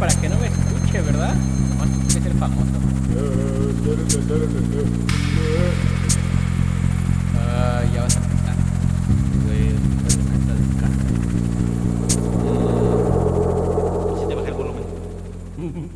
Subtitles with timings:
[0.00, 1.34] para que no me escuche, ¿verdad?
[1.78, 2.70] Vamos a ser famoso.
[7.36, 8.54] Ah, ya vas a empezar.
[10.06, 11.04] Descargando.
[14.20, 14.84] Si te baja el volumen.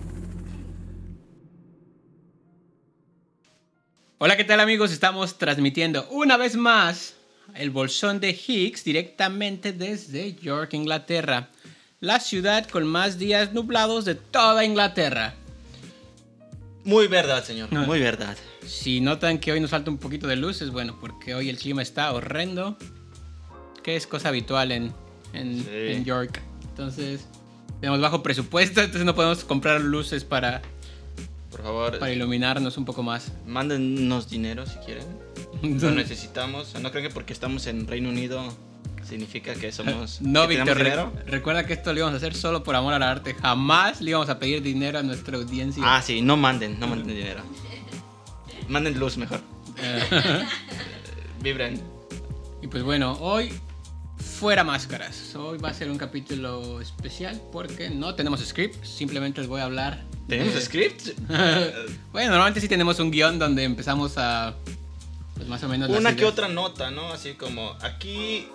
[4.18, 4.92] Hola, ¿qué tal amigos?
[4.92, 7.14] Estamos transmitiendo una vez más
[7.54, 11.48] el bolsón de Higgs directamente desde York, Inglaterra.
[12.04, 15.32] La ciudad con más días nublados de toda Inglaterra.
[16.84, 17.72] Muy verdad, señor.
[17.72, 17.86] No.
[17.86, 18.36] Muy verdad.
[18.66, 21.56] Si notan que hoy nos falta un poquito de luz, es bueno, porque hoy el
[21.56, 22.76] clima está horrendo.
[23.82, 24.92] Que es cosa habitual en,
[25.32, 25.70] en, Sí.
[25.70, 26.42] en York.
[26.68, 27.26] Entonces,
[27.80, 30.60] tenemos bajo presupuesto, entonces no podemos comprar luces para,
[31.50, 33.32] Por favor, para iluminarnos un poco más.
[33.46, 35.06] mándennos dinero si quieren.
[35.80, 36.74] Lo necesitamos.
[36.82, 38.54] No creo que porque estamos en Reino Unido
[39.04, 40.20] significa que somos.
[40.20, 43.02] No, que Víctor, re- recuerda que esto lo íbamos a hacer solo por amor al
[43.02, 43.34] arte.
[43.34, 45.82] Jamás le íbamos a pedir dinero a nuestra audiencia.
[45.86, 47.42] Ah, sí, no manden, no manden dinero.
[48.68, 49.40] Manden luz mejor.
[49.78, 50.02] Eh,
[51.42, 51.80] Vibren.
[52.62, 53.52] y pues bueno, hoy
[54.38, 55.34] fuera máscaras.
[55.36, 58.82] Hoy va a ser un capítulo especial porque no tenemos script.
[58.84, 60.02] Simplemente les voy a hablar.
[60.28, 61.08] ¿Tenemos de- script?
[62.12, 64.54] bueno, normalmente sí tenemos un guion donde empezamos a.
[65.34, 65.90] Pues más o menos.
[65.90, 67.12] Una que otra nota, ¿no?
[67.12, 68.46] Así como aquí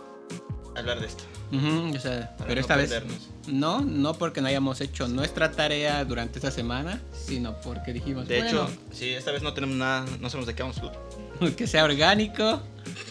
[0.75, 1.23] hablar de esto.
[1.51, 3.01] O sea, pero no esta vez.
[3.47, 8.27] No, no porque no hayamos hecho nuestra tarea durante esta semana, sino porque dijimos.
[8.27, 10.81] De bueno, hecho, sí, esta vez no tenemos nada, no sabemos de qué vamos a
[10.81, 10.99] hablar.
[11.57, 12.61] que sea orgánico.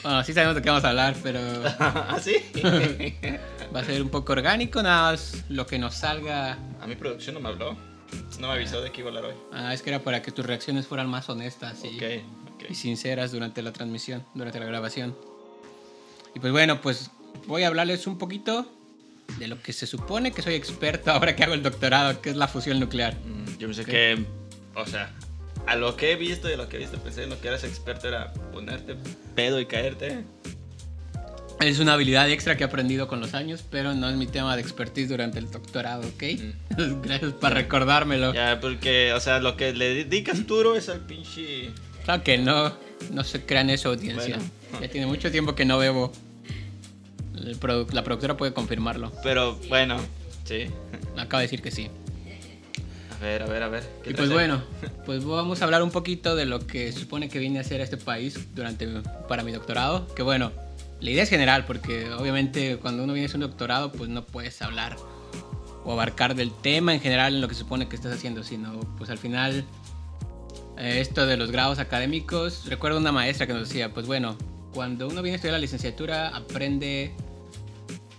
[0.03, 1.41] Bueno, sí sabemos de qué vamos a hablar, pero
[1.79, 2.37] ¿Ah, sí?
[3.75, 6.59] va a ser un poco orgánico, nada más lo que nos salga.
[6.81, 7.77] A mi producción no me habló.
[8.39, 9.37] No me avisó de qué iba a hablar hoy.
[9.53, 13.73] Ah, es que era para que tus reacciones fueran más honestas y sinceras durante la
[13.73, 15.15] transmisión, durante la grabación.
[16.35, 17.11] Y pues bueno, pues
[17.47, 18.71] voy a hablarles un poquito
[19.39, 22.37] de lo que se supone que soy experto ahora que hago el doctorado, que es
[22.37, 23.15] la fusión nuclear.
[23.17, 23.89] Mm, Yo pensé Ok.
[23.89, 24.25] que,
[24.75, 25.11] o sea,
[25.67, 27.49] a lo que he visto y a lo que he visto, pensé en lo que
[27.49, 28.97] eras experto era ponerte
[29.35, 30.25] pedo y caerte.
[31.61, 34.55] Es una habilidad extra que he aprendido con los años, pero no es mi tema
[34.55, 36.23] de expertise durante el doctorado, ¿ok?
[37.03, 38.33] Gracias por recordármelo.
[38.33, 41.71] Ya, porque, o sea, lo que le dedicas duro es al pinche.
[42.09, 42.73] Claro que no,
[43.13, 44.39] no se crean eso, audiencia.
[44.39, 44.81] Bueno.
[44.81, 46.11] Ya tiene mucho tiempo que no bebo.
[47.37, 49.13] El produ- la productora puede confirmarlo.
[49.23, 49.99] Pero bueno,
[50.45, 50.69] sí.
[51.19, 51.91] Acaba de decir que sí.
[53.15, 53.85] A ver, a ver, a ver.
[54.03, 54.63] ¿qué Y pues bueno,
[55.05, 57.83] pues vamos a hablar un poquito de lo que se supone que viene a hacer
[57.83, 58.89] este país durante
[59.29, 60.07] para mi doctorado.
[60.15, 60.51] Que bueno,
[61.03, 64.25] la idea es general, porque obviamente cuando uno viene a hacer un doctorado, pues no
[64.25, 64.97] puedes hablar
[65.85, 68.81] o abarcar del tema en general en lo que se supone que estás haciendo, sino
[68.97, 69.67] pues al final
[70.79, 74.37] eh, esto de los grados académicos, recuerdo una maestra que nos decía, pues bueno,
[74.73, 77.15] cuando uno viene a estudiar la licenciatura aprende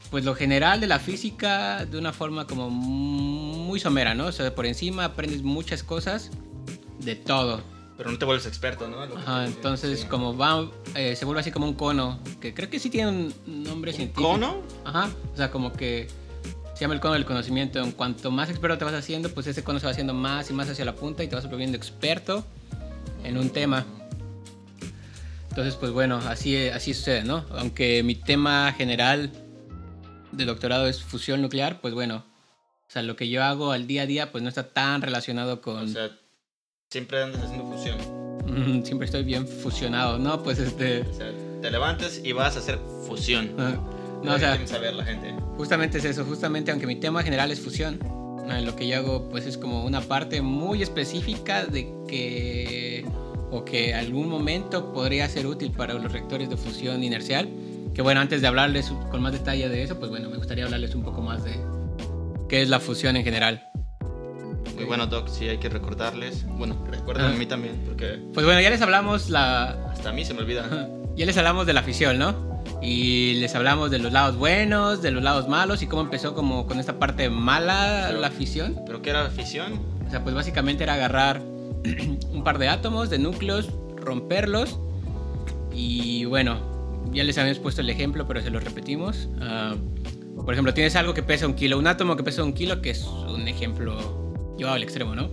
[0.09, 4.27] pues lo general de la física de una forma como muy somera, ¿no?
[4.27, 6.31] O sea, por encima aprendes muchas cosas
[6.99, 7.61] de todo.
[7.97, 9.01] Pero no te vuelves experto, ¿no?
[9.01, 10.07] Ajá, entonces sí.
[10.07, 13.33] como va, eh, se vuelve así como un cono, que creo que sí tiene un
[13.45, 14.29] nombre científico.
[14.29, 14.61] ¿Cono?
[14.85, 16.07] Ajá, o sea, como que
[16.79, 17.83] se llama el cono del conocimiento.
[17.83, 20.53] En cuanto más experto te vas haciendo, pues ese cono se va haciendo más y
[20.53, 22.45] más hacia la punta y te vas volviendo experto
[23.25, 23.85] en un tema.
[25.49, 27.43] Entonces, pues bueno, así, así sucede, ¿no?
[27.51, 29.29] Aunque mi tema general
[30.31, 32.23] de doctorado es fusión nuclear, pues bueno,
[32.87, 35.59] o sea, lo que yo hago al día a día, pues no está tan relacionado
[35.59, 35.83] con...
[35.83, 36.11] O sea,
[36.89, 37.97] siempre andas haciendo fusión.
[38.47, 40.41] Mm, Siempre estoy bien fusionado, ¿no?
[40.43, 41.01] Pues este...
[41.01, 41.29] O sea,
[41.61, 43.53] te levantas y vas a hacer fusión.
[43.59, 43.75] ah,
[44.23, 45.33] No, o sea, quieren saber la gente.
[45.57, 47.99] Justamente es eso, justamente aunque mi tema general es fusión,
[48.63, 53.05] lo que yo hago pues es como una parte muy específica de que
[53.51, 57.47] o que algún momento podría ser útil para los reactores de fusión inercial.
[57.93, 60.93] Que bueno, antes de hablarles con más detalle de eso, pues bueno, me gustaría hablarles
[60.95, 61.59] un poco más de
[62.47, 63.67] qué es la fusión en general.
[64.75, 66.45] Muy bueno, Doc, sí hay que recordarles.
[66.47, 67.29] Bueno, recuerden Ah.
[67.29, 70.41] a mí también, porque Pues bueno, ya les hablamos la hasta a mí se me
[70.41, 70.87] olvida.
[71.15, 72.48] ya les hablamos de la fisión, ¿no?
[72.81, 76.65] Y les hablamos de los lados buenos, de los lados malos y cómo empezó como
[76.65, 78.79] con esta parte mala Pero- la fisión.
[78.85, 79.79] ¿Pero qué era fisión?
[80.07, 81.41] O sea, pues básicamente era agarrar
[82.31, 84.79] un par de átomos, de núcleos, romperlos
[85.73, 86.59] y bueno,
[87.13, 89.29] ya les habíamos puesto el ejemplo, pero se lo repetimos.
[89.41, 89.75] Ah,
[90.35, 92.91] por ejemplo, tienes algo que pesa un kilo, un átomo que pesa un kilo, que
[92.91, 93.97] es un ejemplo
[94.57, 95.29] llevado al extremo, ¿no?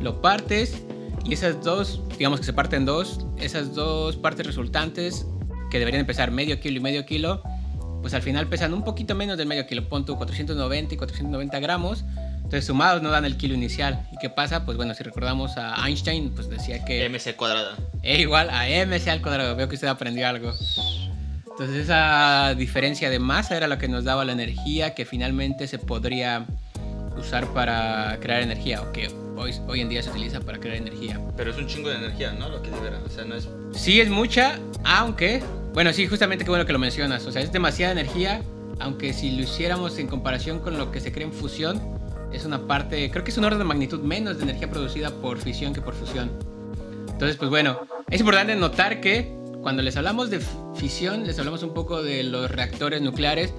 [0.00, 0.82] Lo partes
[1.24, 5.26] y esas dos, digamos que se parten dos, esas dos partes resultantes
[5.70, 7.42] que deberían pesar medio kilo y medio kilo,
[8.02, 11.60] pues al final pesan un poquito menos del medio kilo, pon tú 490 y 490
[11.60, 12.04] gramos.
[12.36, 14.06] Entonces sumados no dan el kilo inicial.
[14.12, 14.64] ¿Y qué pasa?
[14.64, 17.76] Pues bueno, si recordamos a Einstein, pues decía que MC cuadrada.
[18.04, 19.56] E igual a mc al cuadrado.
[19.56, 20.52] Veo que usted aprendió algo.
[21.58, 25.78] Entonces esa diferencia de masa era lo que nos daba la energía que finalmente se
[25.78, 26.46] podría
[27.18, 31.20] usar para crear energía, o que hoy, hoy en día se utiliza para crear energía.
[31.36, 32.48] Pero es un chingo de energía, ¿no?
[32.48, 33.00] Lo que libera.
[33.04, 33.48] O sea, no es.
[33.72, 35.42] Sí, es mucha, aunque.
[35.72, 37.26] Bueno, sí, justamente qué bueno que lo mencionas.
[37.26, 38.42] O sea, es demasiada energía,
[38.78, 41.80] aunque si lo hiciéramos en comparación con lo que se crea en fusión,
[42.32, 43.10] es una parte.
[43.10, 45.94] Creo que es un orden de magnitud menos de energía producida por fisión que por
[45.94, 46.30] fusión.
[47.10, 47.80] Entonces, pues bueno,
[48.10, 50.40] es importante notar que cuando les hablamos de
[50.76, 53.52] fisión, les hablamos un poco de los reactores nucleares.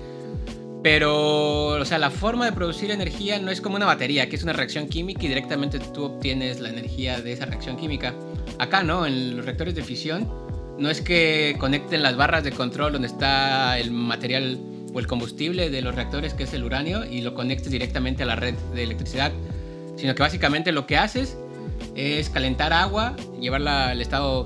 [0.83, 4.43] Pero, o sea, la forma de producir energía no es como una batería, que es
[4.43, 8.13] una reacción química y directamente tú obtienes la energía de esa reacción química.
[8.59, 9.05] Acá, ¿no?
[9.05, 10.29] En los reactores de fisión,
[10.77, 14.59] no es que conecten las barras de control donde está el material
[14.93, 18.25] o el combustible de los reactores, que es el uranio, y lo conectes directamente a
[18.25, 19.31] la red de electricidad,
[19.95, 21.37] sino que básicamente lo que haces
[21.95, 24.45] es calentar agua, llevarla al estado,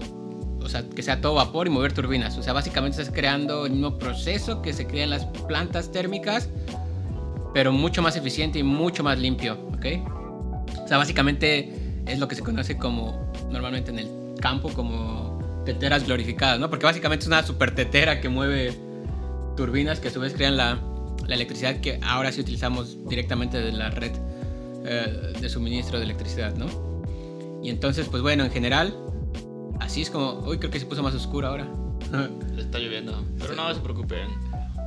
[0.63, 2.37] o sea, que sea todo vapor y mover turbinas.
[2.37, 6.49] O sea, básicamente estás creando el mismo proceso que se crea en las plantas térmicas,
[7.53, 9.85] pero mucho más eficiente y mucho más limpio, ¿ok?
[10.83, 14.07] O sea, básicamente es lo que se conoce como, normalmente en el
[14.39, 16.69] campo, como teteras glorificadas, ¿no?
[16.69, 18.73] Porque básicamente es una super tetera que mueve
[19.55, 20.79] turbinas que a su vez crean la,
[21.27, 24.11] la electricidad que ahora sí utilizamos directamente de la red
[24.85, 26.65] eh, de suministro de electricidad, ¿no?
[27.63, 28.95] Y entonces, pues bueno, en general,
[29.81, 30.39] así es como.
[30.47, 31.67] Uy, creo que se puso más oscuro ahora.
[32.57, 33.25] Está lloviendo.
[33.39, 34.27] Pero no se preocupen.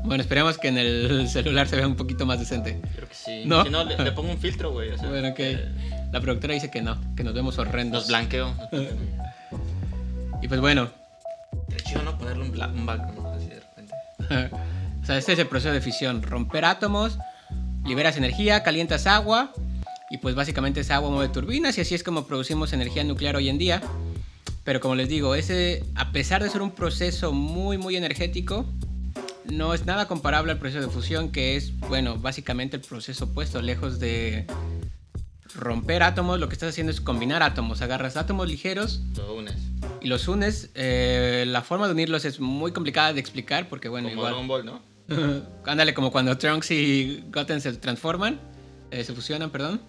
[0.04, 2.80] Bueno, esperemos que en el celular se vea un poquito más decente.
[2.94, 3.42] Creo que sí.
[3.46, 3.64] ¿No?
[3.64, 4.90] Si no, le, le pongo un filtro, güey.
[4.90, 5.38] O sea, Bueno, ok.
[5.38, 5.68] eh,
[6.12, 8.02] La productora dice que no, que nos vemos horrendos.
[8.02, 8.54] Los blanqueo.
[10.42, 10.90] Y pues bueno,
[11.68, 12.18] Estaría chido, ¿no?
[12.18, 13.94] Ponerle un, bla- un background así de repente.
[15.02, 16.22] o sea, este es el proceso de fisión.
[16.22, 17.18] Romper átomos,
[17.86, 19.52] liberas energía, calientas agua
[20.10, 23.48] y pues básicamente esa agua mueve turbinas y así es como producimos energía nuclear hoy
[23.48, 23.80] en día.
[24.64, 28.64] Pero como les digo, ese, a pesar de ser un proceso muy, muy energético,
[29.44, 33.60] no es nada comparable al proceso de fusión, que es, bueno, básicamente el proceso opuesto,
[33.60, 34.46] lejos de
[35.54, 37.80] romper átomos, lo que estás haciendo es combinar átomos.
[37.82, 39.54] Agarras átomos ligeros Lo unes.
[40.00, 40.70] y los unes.
[40.74, 44.32] eh, la forma de unirlos es muy complicada de explicar porque, bueno, Como igual...
[44.32, 44.82] Dragon Ball, ¿no?
[45.66, 48.40] Ándale, como cuando Trunks y Goten se transforman,
[48.90, 49.82] eh, se fusionan, perdón.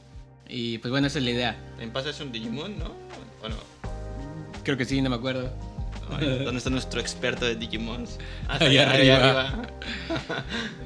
[0.47, 1.57] Y pues bueno, esa es la idea.
[1.79, 2.91] En pasa es un Digimon, ¿no?
[3.39, 3.55] Bueno,
[4.65, 5.53] Creo que sí, no me acuerdo.
[6.11, 8.19] ay, ¿dónde está nuestro experto de Digimons?
[8.49, 9.61] Ah, Allá está arriba.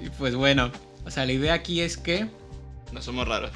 [0.05, 0.71] Y pues bueno,
[1.05, 2.27] o sea, la idea aquí es que
[2.91, 3.51] No somos raros.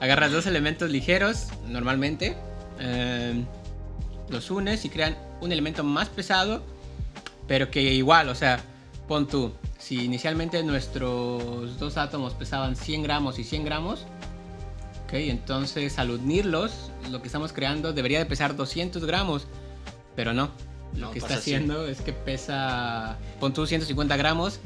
[0.00, 2.36] agarras dos elementos ligeros, normalmente,
[2.80, 3.42] eh,
[4.30, 6.62] los unes y crean un elemento más pesado,
[7.48, 8.60] pero que igual, o sea,
[9.08, 14.06] pon tú, si inicialmente nuestros dos átomos pesaban 100 gramos y 100 gramos,
[15.12, 19.46] ok, entonces al unirlos, lo que estamos creando debería de pesar 200 gramos,
[20.16, 20.50] pero no.
[20.94, 21.54] Lo No, que está pasa así.
[21.54, 24.60] haciendo es que pesa, pon tú 150 gramos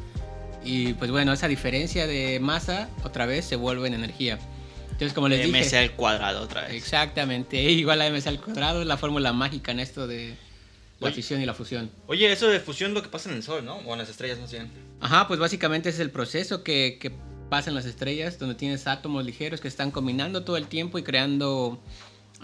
[0.64, 4.38] y pues bueno, esa diferencia de masa otra vez se vuelve en energía.
[4.87, 6.72] Entonces, como les dije, MC al cuadrado otra vez.
[6.75, 10.34] exactamente, E igual a MC al cuadrado es la fórmula mágica en esto de
[11.00, 11.14] la Oye.
[11.16, 11.90] fisión y la fusión.
[12.06, 13.76] Oye, eso de fusión es lo que pasa en el Sol, ¿no?
[13.76, 14.70] O en las estrellas más bien.
[15.00, 17.12] Ajá, pues básicamente ese es el proceso que, que
[17.48, 21.02] pasa en las estrellas, donde tienes átomos ligeros que están combinando todo el tiempo y
[21.02, 21.78] creando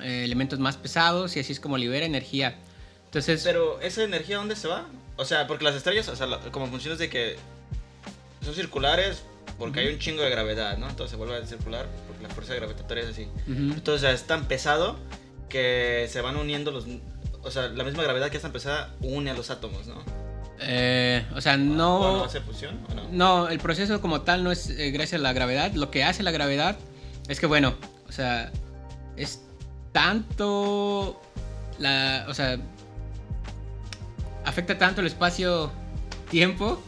[0.02, 2.56] eh, elementos más pesados y así es como libera energía.
[3.06, 4.86] Entonces, Pero, ¿esa energía dónde se va?
[5.16, 7.36] O sea, porque las estrellas, o sea, la- como funciona es de que
[8.42, 9.22] son circulares
[9.58, 10.88] porque hay un chingo de gravedad, ¿no?
[10.88, 13.22] Entonces se vuelve a circular porque la fuerza gravitatoria es así.
[13.46, 13.74] ujú.
[13.74, 14.98] Entonces es tan pesado
[15.48, 16.86] que se van uniendo los...
[17.42, 20.02] O sea, la misma gravedad que es tan pesada une a los átomos, ¿no?
[20.64, 23.08] Eh, o sea, ¿O no no, hace fusión o no?
[23.10, 25.72] no, el proceso como tal no es eh, gracias a la gravedad.
[25.72, 26.76] Lo que hace la gravedad
[27.28, 27.74] es que, bueno,
[28.08, 28.50] o sea,
[29.16, 29.42] es
[29.92, 31.20] tanto
[31.78, 32.58] la, o sea,
[34.44, 36.82] afecta tanto el espacio-tiempo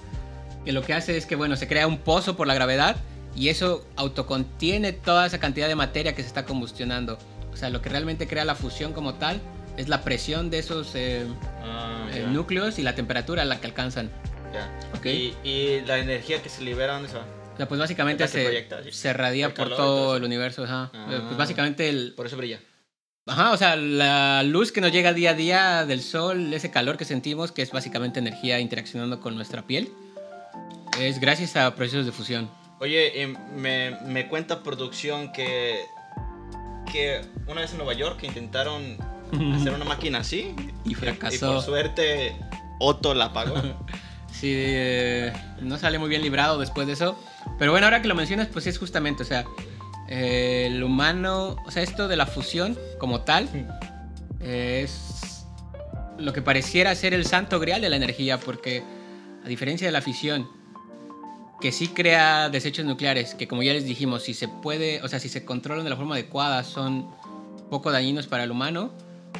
[0.65, 2.97] que lo que hace es que, bueno, se crea un pozo por la gravedad
[3.37, 7.19] y eso autocontiene toda esa cantidad de materia que se está combustionando.
[7.53, 9.41] O sea, lo que realmente crea la fusión como tal
[9.77, 11.27] es la presión de esos eh,
[11.63, 14.11] Ah, eh, núcleos y la temperatura a la que alcanzan.
[14.53, 14.71] ya.
[14.97, 15.07] Ok.
[15.07, 17.25] Y, y la energía que se libera, ¿dónde se va?
[17.55, 18.91] O sea, pues básicamente ¿La que se, proyecta, sí?
[18.93, 20.65] se radia por todo el universo.
[20.65, 20.91] Ajá.
[20.93, 21.23] Ah.
[21.27, 22.13] Pues básicamente el...
[22.17, 22.61] Por eso brilla.
[23.27, 26.97] Ajá, o sea, la luz que nos llega día a día del sol, ese calor
[26.99, 29.89] que sentimos, que es básicamente energía interaccionando con nuestra piel,
[31.01, 32.51] es gracias a procesos de fusión.
[32.81, 35.81] Oye, eh, me, me cuenta producción que,
[36.93, 38.99] que una vez en Nueva York intentaron
[39.55, 41.55] hacer una máquina así Y y fracasó.
[41.55, 42.37] por suerte
[42.81, 43.55] Otto la apagó.
[44.33, 47.17] Sí, eh, no sale muy bien librado después de eso.
[47.57, 49.45] Pero bueno, ahora que lo mencionas, pues es justamente, o sea,
[50.09, 53.49] eh, el humano, o sea, esto de la fusión como tal,
[54.41, 55.47] eh, es
[56.19, 58.83] lo que pareciera ser el santo grial de la energía, porque
[59.45, 60.49] a diferencia de la fisión,
[61.61, 65.21] que sí crea desechos nucleares, que como ya les dijimos, si se puede, o sea,
[65.21, 67.09] si se controlan de la forma adecuada, son
[67.71, 68.91] poco dañinos para el humano.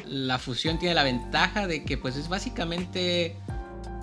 [0.07, 3.35] La fusión tiene la ventaja de que pues es básicamente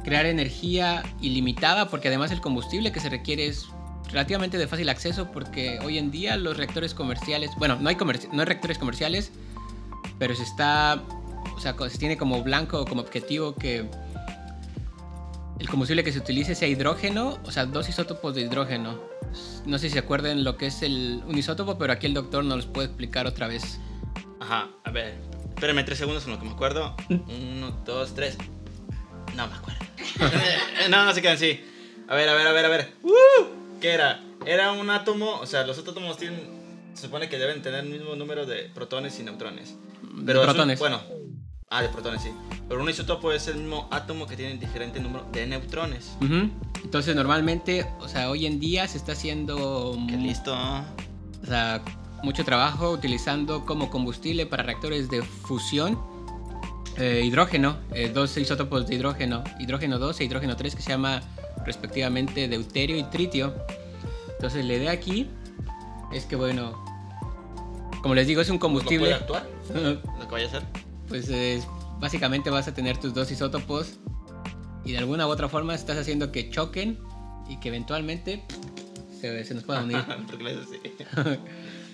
[0.05, 3.67] crear energía ilimitada, porque además el combustible que se requiere es
[4.09, 8.41] relativamente de fácil acceso, porque hoy en día los reactores comerciales, bueno, no hay, no
[8.41, 9.33] hay reactores comerciales,
[10.19, 11.03] pero se está,
[11.57, 13.89] o sea, se tiene como blanco, como objetivo que
[15.59, 18.99] el combustible que se utilice sea hidrógeno, o sea, dos isótopos de hidrógeno.
[19.65, 22.45] No sé si se acuerdan lo que es el, un isótopo, pero aquí el doctor
[22.45, 23.79] nos los puede explicar otra vez.
[24.41, 25.21] Ajá, a ver,
[25.63, 26.97] espérenme tres segundos en lo que me acuerdo.
[27.09, 28.37] Uno, dos, tres.
[29.37, 29.79] No me acuerdo.
[30.91, 31.61] no, no se quedan así.
[32.09, 32.93] A ver, a ver, a ver, a ver.
[33.81, 34.25] ¿Qué era?
[34.45, 36.41] Era un átomo, o sea, los átomos tienen,
[36.95, 39.77] se supone que deben tener el mismo número de protones y neutrones.
[40.27, 40.81] Pero de protones.
[40.81, 41.01] bueno,
[41.71, 42.33] Ah, de protones, sí.
[42.69, 46.17] Pero un isótopo es el mismo átomo que tiene diferente número de neutrones.
[46.83, 49.97] Entonces, normalmente, o sea, hoy en día se está haciendo.
[50.09, 50.53] Qué listo.
[50.55, 51.81] O sea,
[52.23, 55.99] mucho trabajo utilizando como combustible para reactores de fusión
[56.99, 61.23] eh, hidrógeno, eh, dos isótopos de hidrógeno, hidrógeno 2 e hidrógeno 3, que se llama
[61.65, 63.55] respectivamente deuterio y tritio.
[64.35, 65.29] Entonces, la idea aquí
[66.13, 66.85] es que, bueno,
[68.03, 69.11] como les digo, es un combustible.
[69.11, 70.03] ¿Lo puede actuar?
[70.19, 70.63] ¿Lo que vaya a hacer?
[71.09, 71.29] pues
[72.01, 73.99] básicamente vas a tener tus dos isótopos
[74.85, 76.99] y de alguna u otra forma estás haciendo que choquen
[77.49, 78.43] y que eventualmente
[79.21, 79.99] se, nos puedan unir.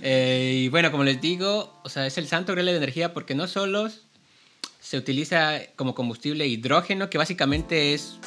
[0.03, 3.35] Eh, y bueno, como les digo, o sea, es el santo grial de energía porque
[3.35, 3.89] no solo
[4.81, 8.19] se utiliza como combustible hidrógeno, que básicamente es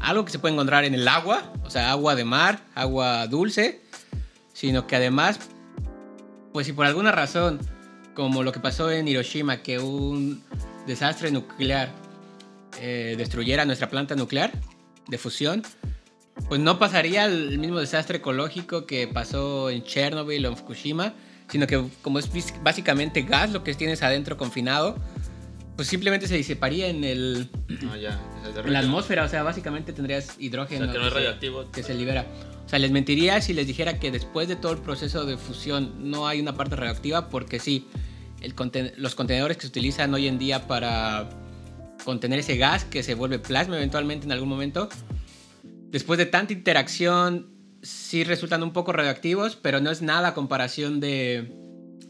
[0.00, 3.80] algo que se puede encontrar en el agua, o sea, agua de mar, agua dulce,
[4.52, 5.40] sino que además,
[6.52, 7.60] pues si por alguna razón
[8.14, 10.42] como lo que pasó en Hiroshima, que un
[10.86, 11.90] desastre nuclear
[12.80, 14.52] eh, destruyera nuestra planta nuclear
[15.08, 15.62] de fusión,
[16.50, 21.14] pues no pasaría el mismo desastre ecológico que pasó en Chernobyl o en Fukushima,
[21.48, 22.28] sino que como es
[22.60, 24.96] básicamente gas lo que tienes adentro confinado,
[25.76, 27.48] pues simplemente se disiparía en el
[27.88, 28.18] ah,
[28.64, 31.70] en la atmósfera, o sea, básicamente tendrías hidrógeno que, no es radioactivo.
[31.70, 32.26] que se libera.
[32.66, 36.10] O sea, les mentiría si les dijera que después de todo el proceso de fusión
[36.10, 37.86] no hay una parte radioactiva, porque sí,
[38.96, 41.28] los contenedores que se utilizan hoy en día para
[42.04, 44.88] contener ese gas que se vuelve plasma eventualmente en algún momento,
[45.90, 47.48] después de tanta interacción,
[47.82, 51.52] sí resultan un poco radioactivos, pero no es nada a comparación de,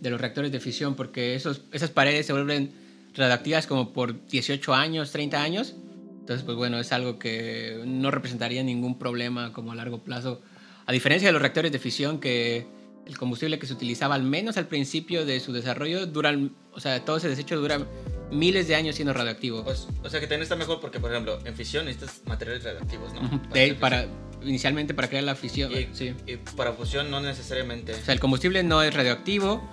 [0.01, 2.73] de los reactores de fisión, porque esos, esas paredes se vuelven
[3.15, 5.75] radioactivas como por 18 años, 30 años.
[6.21, 10.41] Entonces, pues bueno, es algo que no representaría ningún problema como a largo plazo.
[10.87, 12.67] A diferencia de los reactores de fisión que
[13.07, 16.37] el combustible que se utilizaba al menos al principio de su desarrollo dura,
[16.73, 17.87] o sea, todo ese desecho dura
[18.31, 19.65] miles de años siendo radioactivo.
[19.65, 23.13] Pues, o sea que también está mejor porque, por ejemplo, en fisión necesitas materiales radioactivos,
[23.15, 23.43] ¿no?
[23.81, 24.07] para,
[24.43, 25.73] inicialmente para crear la fisión.
[25.73, 26.15] Y, sí.
[26.27, 27.95] y para fusión no necesariamente.
[27.95, 29.69] O sea, el combustible no es radioactivo.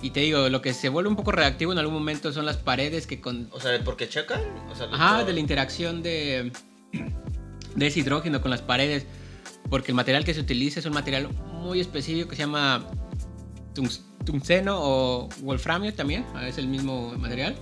[0.00, 2.56] Y te digo, lo que se vuelve un poco radioactivo en algún momento son las
[2.56, 3.48] paredes que con...
[3.52, 4.40] O sea, ¿por qué chocan?
[4.68, 6.50] O sea, Ajá, de la interacción de,
[7.76, 9.06] de ese hidrógeno con las paredes
[9.68, 12.84] porque el material que se utiliza es un material muy específico que se llama
[14.24, 17.56] tungsteno o wolframio también, es el mismo material.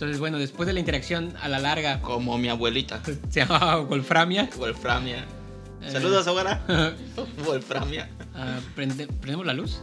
[0.00, 2.00] Entonces, bueno, después de la interacción a la larga...
[2.00, 3.02] Como mi abuelita.
[3.28, 4.48] Se llama wolframia.
[4.56, 5.26] Wolframia.
[5.82, 5.90] Eh.
[5.92, 6.62] Saludos, abuela.
[7.44, 8.08] wolframia.
[8.34, 9.82] Uh, ¿Prendemos la luz?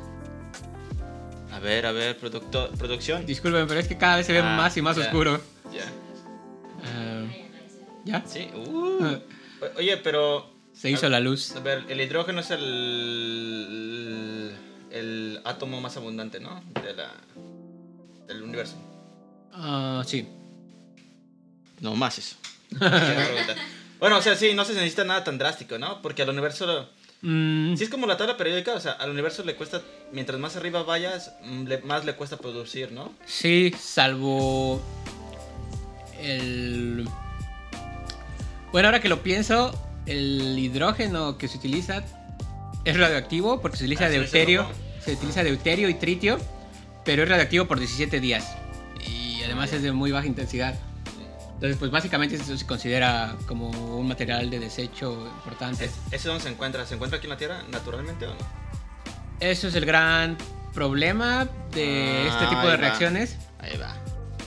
[1.54, 3.28] A ver, a ver, producción.
[3.28, 5.40] Disculpen, pero es que cada vez se ve ah, más y más oscuro.
[5.72, 5.86] Ya.
[6.82, 7.28] Uh,
[8.04, 8.24] ¿Ya?
[8.26, 8.50] Sí.
[8.56, 9.20] Uh.
[9.78, 11.56] Oye, pero se hizo la luz.
[11.56, 14.52] A ver, el hidrógeno es el,
[14.90, 16.64] el átomo más abundante, ¿no?
[16.84, 17.14] De la,
[18.26, 18.78] del universo.
[19.60, 20.28] Ah, sí.
[21.80, 22.36] No, más eso.
[24.00, 26.02] bueno, o sea, sí, no se necesita nada tan drástico, ¿no?
[26.02, 26.90] Porque al universo...
[27.22, 27.76] Mm.
[27.76, 30.84] Sí es como la tabla periódica, o sea, al universo le cuesta, mientras más arriba
[30.84, 33.14] vayas, mm, más le cuesta producir, ¿no?
[33.26, 34.82] Sí, salvo
[36.22, 37.08] el...
[38.72, 39.72] Bueno, ahora que lo pienso,
[40.06, 42.04] el hidrógeno que se utiliza
[42.86, 44.68] es radioactivo porque se utiliza ah, deuterio,
[45.04, 46.38] se utiliza deuterio y tritio,
[47.04, 48.56] pero es radioactivo por 17 días
[49.48, 50.76] además es de muy baja intensidad.
[51.56, 55.90] Entonces, pues básicamente eso se considera como un material de desecho importante.
[56.12, 56.86] ¿Eso dónde se encuentra?
[56.86, 58.40] ¿Se encuentra aquí en la Tierra naturalmente o no?
[59.40, 60.38] Eso es el gran
[60.74, 63.38] problema de este tipo de reacciones.
[63.60, 63.96] Ahí va.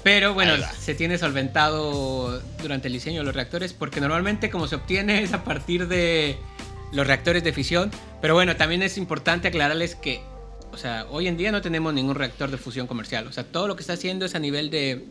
[0.05, 4.77] Pero bueno, se tiene solventado durante el diseño de los reactores porque normalmente como se
[4.77, 6.39] obtiene es a partir de
[6.93, 7.91] los reactores de fisión.
[8.21, 10.23] Pero bueno, también es importante aclararles que,
[10.73, 13.27] o sea, hoy en día no tenemos ningún reactor de fusión comercial.
[13.27, 15.05] O sea, todo lo que está haciendo es a nivel de,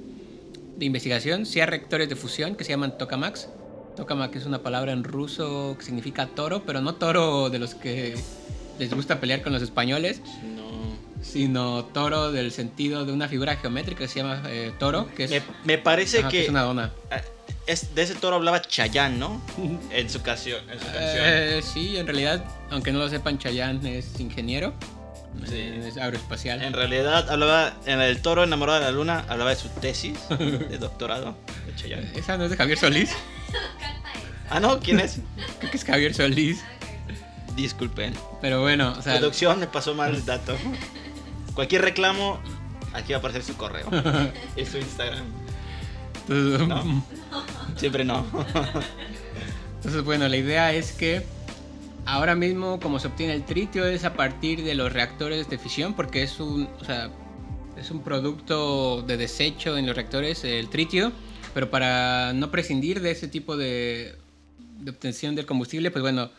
[0.78, 3.50] de investigación, sea reactores de fusión que se llaman tokamaks,
[3.96, 8.16] Tokamak es una palabra en ruso que significa toro, pero no toro de los que
[8.78, 10.22] les gusta pelear con los españoles,
[10.56, 10.96] No.
[11.22, 15.32] sino toro del sentido de una figura geométrica que se llama eh, toro, que es,
[15.32, 16.94] Me, me parece ajá, que que, es una dona.
[17.12, 17.20] ah,
[17.68, 19.42] es- de ese toro hablaba Chayanne, ¿no?
[19.92, 21.18] En su, canción, en su canción.
[21.25, 24.74] Eh, sí, en realidad, aunque no lo sepan, Chayanne es ingeniero,
[25.48, 25.59] Sí.
[25.86, 26.62] es aeroespacial.
[26.62, 30.77] En realidad hablaba, en el toro enamorado de la luna, hablaba de su tesis de
[30.77, 31.38] doctorado
[31.83, 32.12] de.
[32.19, 33.12] Esa no es de Javier Solís.
[34.50, 35.19] Ah, no, ¿quién es?
[35.59, 36.63] creo que es Javier Solís.
[37.55, 38.13] Disculpen.
[38.41, 40.55] Pero bueno, o sea, Producción me pasó mal el dato.
[41.53, 42.39] Cualquier reclamo,
[42.93, 43.89] aquí va a aparecer su correo
[44.55, 45.25] y su Instagram.
[46.27, 47.05] entonces, ¿No?
[47.75, 48.25] Siempre no.
[49.75, 51.25] entonces, bueno, la idea es que
[52.12, 55.94] ahora mismo como se obtiene el tritio es a partir de los reactores de fisión,
[55.94, 57.12] porque es un, o sea,
[57.78, 61.12] es un producto de desecho en los reactores, el tritio,
[61.54, 64.16] pero para no prescindir de ese tipo de,
[64.88, 66.32] obtención del combustible, pues bueno,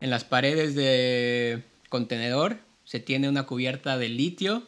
[0.00, 4.62] en las paredes de contenedor se tiene una cubierta de litio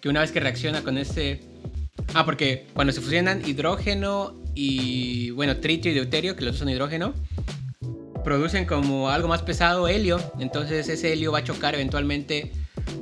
[0.00, 1.40] que una vez que reacciona con ese...
[2.14, 6.70] Ah, porque cuando se fusionan hidrógeno y, bueno, tritio y deuterio, que los dos son
[6.70, 7.14] hidrógeno,
[8.24, 10.20] producen como algo más pesado helio.
[10.38, 12.52] Entonces ese helio va a chocar eventualmente,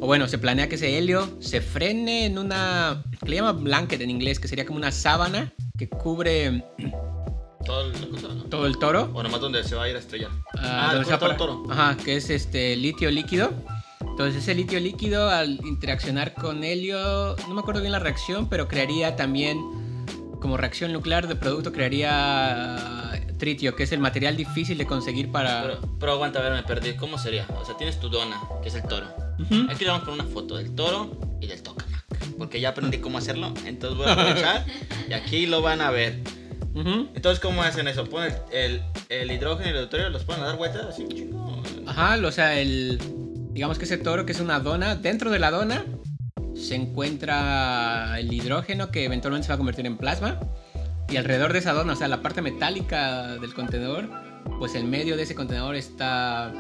[0.01, 4.01] o bueno, se planea que ese helio se frene en una, que le llama blanket
[4.01, 6.65] en inglés, que sería como una sábana que cubre
[7.65, 8.45] Todo cosa, ¿no?
[8.45, 9.11] todo el toro.
[9.13, 10.31] O nomás donde se va a ir a estrellar.
[10.57, 11.67] Ah, Ah, donde el se va todo el toro.
[11.69, 13.53] Ajá, que es este litio líquido.
[14.01, 18.67] Entonces ese litio líquido al interaccionar con helio, no me acuerdo bien la reacción, pero
[18.69, 19.61] crearía también
[20.41, 23.08] como reacción nuclear de producto crearía
[23.39, 26.63] tritio, que es el material difícil de conseguir para Pero, pero aguanta, a ver, me
[26.63, 26.95] perdí.
[26.95, 27.47] ¿Cómo sería?
[27.61, 29.07] O sea, tienes tu dona, que es el toro.
[29.39, 29.71] Ujú.
[29.71, 32.05] Aquí le vamos a poner una foto del toro y del tokamak.
[32.37, 33.55] Porque ya aprendí cómo hacerlo.
[33.65, 34.67] Entonces voy a aprovechar
[35.09, 36.21] y aquí lo van a ver.
[36.75, 37.09] Ujú.
[37.15, 38.05] Entonces, ¿cómo hacen eso?
[38.05, 41.63] Ponen el, el hidrógeno y el deuterio, los ponen a dar vueltas así, chingo.
[41.87, 43.01] Ajá, o sea, el
[43.59, 45.85] digamos que ese toro que es una dona, dentro de la dona
[46.55, 50.39] se encuentra el hidrógeno que eventualmente se va a convertir en plasma
[51.09, 54.09] y alrededor de esa dona, o sea, la parte metálica del contenedor,
[54.59, 56.53] pues en medio de ese contenedor está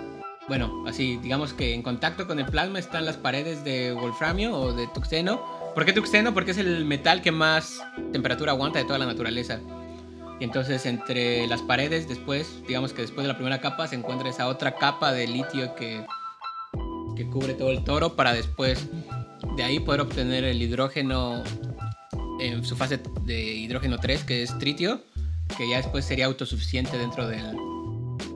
[0.48, 4.72] bueno, así, digamos que en contacto con el plasma están las paredes de wolframio o
[4.72, 5.42] de tuxteno.
[5.74, 6.32] ¿Por qué tuxteno?
[6.32, 7.82] Porque es el metal que más
[8.12, 9.61] temperatura aguanta de toda la naturaleza.
[10.40, 14.30] Y entonces entre las paredes después, digamos que después de la primera capa se encuentra
[14.30, 16.06] esa otra capa de litio que,
[17.14, 18.88] que cubre todo el toro para después
[19.56, 21.42] de ahí poder obtener el hidrógeno
[22.40, 25.03] en su fase de hidrógeno 3 que es tritio,
[25.57, 27.57] que ya después sería autosuficiente dentro del,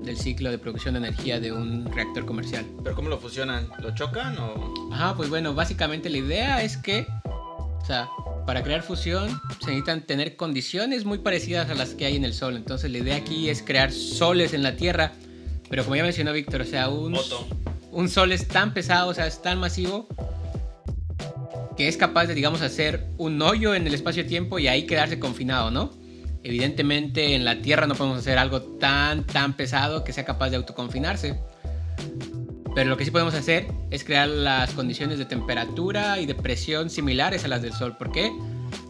[0.03, 2.65] del ciclo de producción de energía de un reactor comercial.
[2.83, 3.69] ¿Pero cómo lo fusionan?
[3.81, 4.93] ¿Lo chocan o...?
[4.93, 8.09] Ajá, pues bueno, básicamente la idea es que, o sea,
[8.47, 12.35] para crear fusión se necesitan tener condiciones muy parecidas a las que hay en el
[12.35, 12.57] Sol.
[12.57, 15.13] Entonces la idea aquí es crear soles en la Tierra.
[15.71, 17.47] Pero como ya mencionó Víctor, o sea, un, Otto.
[17.93, 20.07] un sol es tan pesado, o sea, es tan masivo
[21.77, 25.71] que es capaz de, digamos, hacer un hoyo en el espacio-tiempo y ahí quedarse confinado,
[25.71, 25.93] ¿no?
[26.45, 30.57] Evidentemente en la Tierra no podemos hacer algo tan, tan pesado que sea capaz de
[30.57, 31.39] autoconfinarse.
[32.75, 36.91] Pero lo que sí podemos hacer es crear las condiciones de temperatura y de presión
[36.91, 37.97] similares a las del Sol.
[37.97, 38.33] ¿Por qué?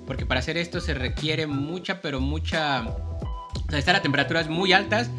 [0.06, 2.86] Porque para hacer esto se requiere mucha, pero mucha...
[2.86, 5.10] O sea, estar a temperaturas muy altas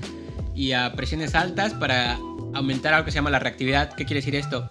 [0.56, 2.18] y a presiones altas para
[2.54, 3.94] aumentar algo que se llama la reactividad.
[3.94, 4.70] ¿Qué quiere decir esto?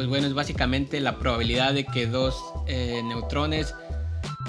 [0.00, 3.74] Pues bueno, es básicamente la probabilidad de que dos eh, neutrones,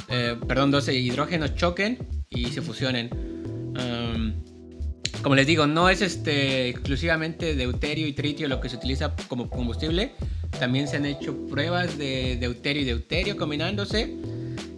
[0.07, 1.97] eh, perdón, dos hidrógenos choquen
[2.29, 3.09] y se fusionen.
[5.21, 9.49] Como les digo, no es este, exclusivamente deuterio y tritio lo que se utiliza como
[9.49, 10.13] combustible.
[10.57, 14.15] También se han hecho pruebas de deuterio y deuterio combinándose.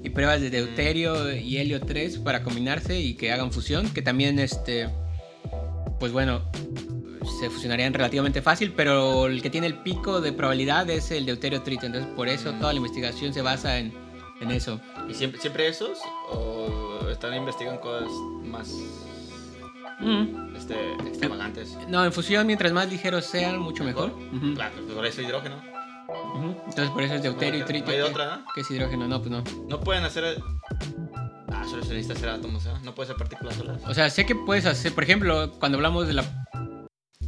[0.03, 3.93] Y pruebas de deuterio y helio 3 para combinarse y que hagan fusión.
[3.93, 4.89] Que también, este,
[5.99, 6.41] pues bueno,
[7.39, 8.73] se fusionarían relativamente fácil.
[8.75, 11.87] Pero el que tiene el pico de probabilidad es el deuterio tritio.
[11.87, 13.93] Entonces por eso toda la investigación se basa en,
[14.41, 14.79] en eso.
[15.09, 15.99] ¿Y siempre, siempre esos?
[16.31, 18.09] ¿O están investigando cosas
[18.45, 18.73] más
[19.99, 20.55] Mm.
[20.55, 21.77] este, extravagantes?
[21.87, 24.11] No, en fusión, mientras más ligeros sean, mucho mejor.
[24.35, 24.53] Ujú.
[24.55, 25.55] Claro, pues por eso hidrógeno.
[26.35, 26.47] Ujú.
[26.67, 27.85] Entonces por eso es deuterio y No tritio.
[27.87, 28.45] no hay que- otra, ¿no?
[28.53, 29.43] que es hidrógeno, no, pues no.
[29.69, 30.41] No pueden hacer.
[31.49, 32.71] Ah, solo se necesita hacer átomos, ¿eh?
[32.83, 33.81] No puede ser partículas solas.
[33.87, 36.42] O sea, sé que puedes hacer, por ejemplo, cuando hablamos de la...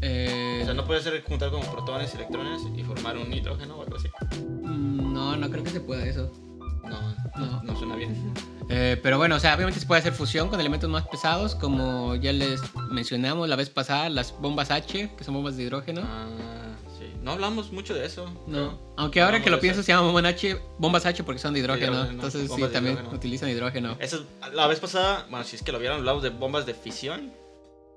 [0.02, 3.78] eh, O sea, no puede ser juntar como protones y electrones y formar un hidrógeno
[3.78, 4.10] o algo así.
[4.42, 6.32] no, no creo que se pueda eso.
[6.84, 7.64] No, No.
[7.64, 8.16] no, suena bien.
[8.70, 12.16] Eh, pero bueno, o sea, obviamente se puede hacer fusión con elementos más pesados, como
[12.16, 16.02] ya les mencionamos la vez pasada, las bombas H, que son bombas de hidrógeno.
[16.04, 16.28] Ah,
[17.00, 17.06] sí.
[17.22, 18.26] No hablamos mucho de eso.
[18.48, 21.60] No, aunque ahora que lo pienso se llaman bombas H, bombas H porque son de
[21.62, 23.16] hidrógeno, hidrógeno, entonces sí, también hidrógeno.
[23.16, 23.98] utilizan hidrógeno.
[24.00, 26.74] Eso es- la vez pasada, bueno, si es que lo vieron, hablamos de bombas de
[26.76, 27.34] fisión.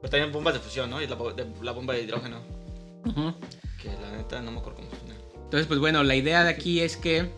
[0.00, 1.00] Pero también bombas de fusión, ¿no?
[1.02, 2.38] Y la, de- la bomba de hidrógeno.
[3.04, 3.34] Ujú.
[3.82, 5.14] Que la neta no me acuerdo cómo funciona.
[5.34, 7.30] Entonces, pues bueno, la idea de aquí es que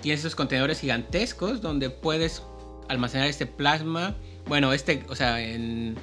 [0.00, 2.42] tienes esos contenedores gigantescos donde puedes
[2.88, 4.16] almacenar este plasma.
[4.46, 5.96] Bueno, este, o sea, en,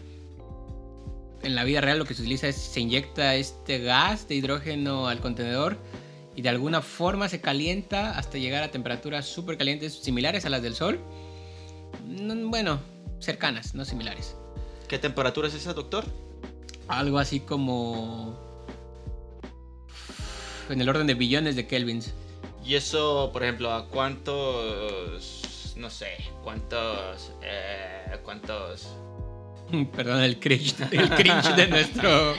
[1.43, 5.07] en la vida real lo que se utiliza es se inyecta este gas de hidrógeno
[5.07, 5.77] al contenedor
[6.35, 10.61] y de alguna forma se calienta hasta llegar a temperaturas súper calientes similares a las
[10.61, 10.99] del Sol.
[12.05, 12.79] Mm, Bueno,
[13.19, 14.35] cercanas, no similares.
[14.89, 16.03] ¿Qué temperatura es esa, doctor?
[16.87, 18.35] Algo así como...
[20.67, 22.11] En el orden de billones de kelvins.
[22.65, 25.75] Y eso, por ejemplo, ¿a cuántos...
[25.77, 26.07] No sé,
[26.43, 27.31] cuántos...
[27.43, 28.89] Eh, cuántos...
[29.95, 32.33] Perdón, el cringe, el cringe de nuestro...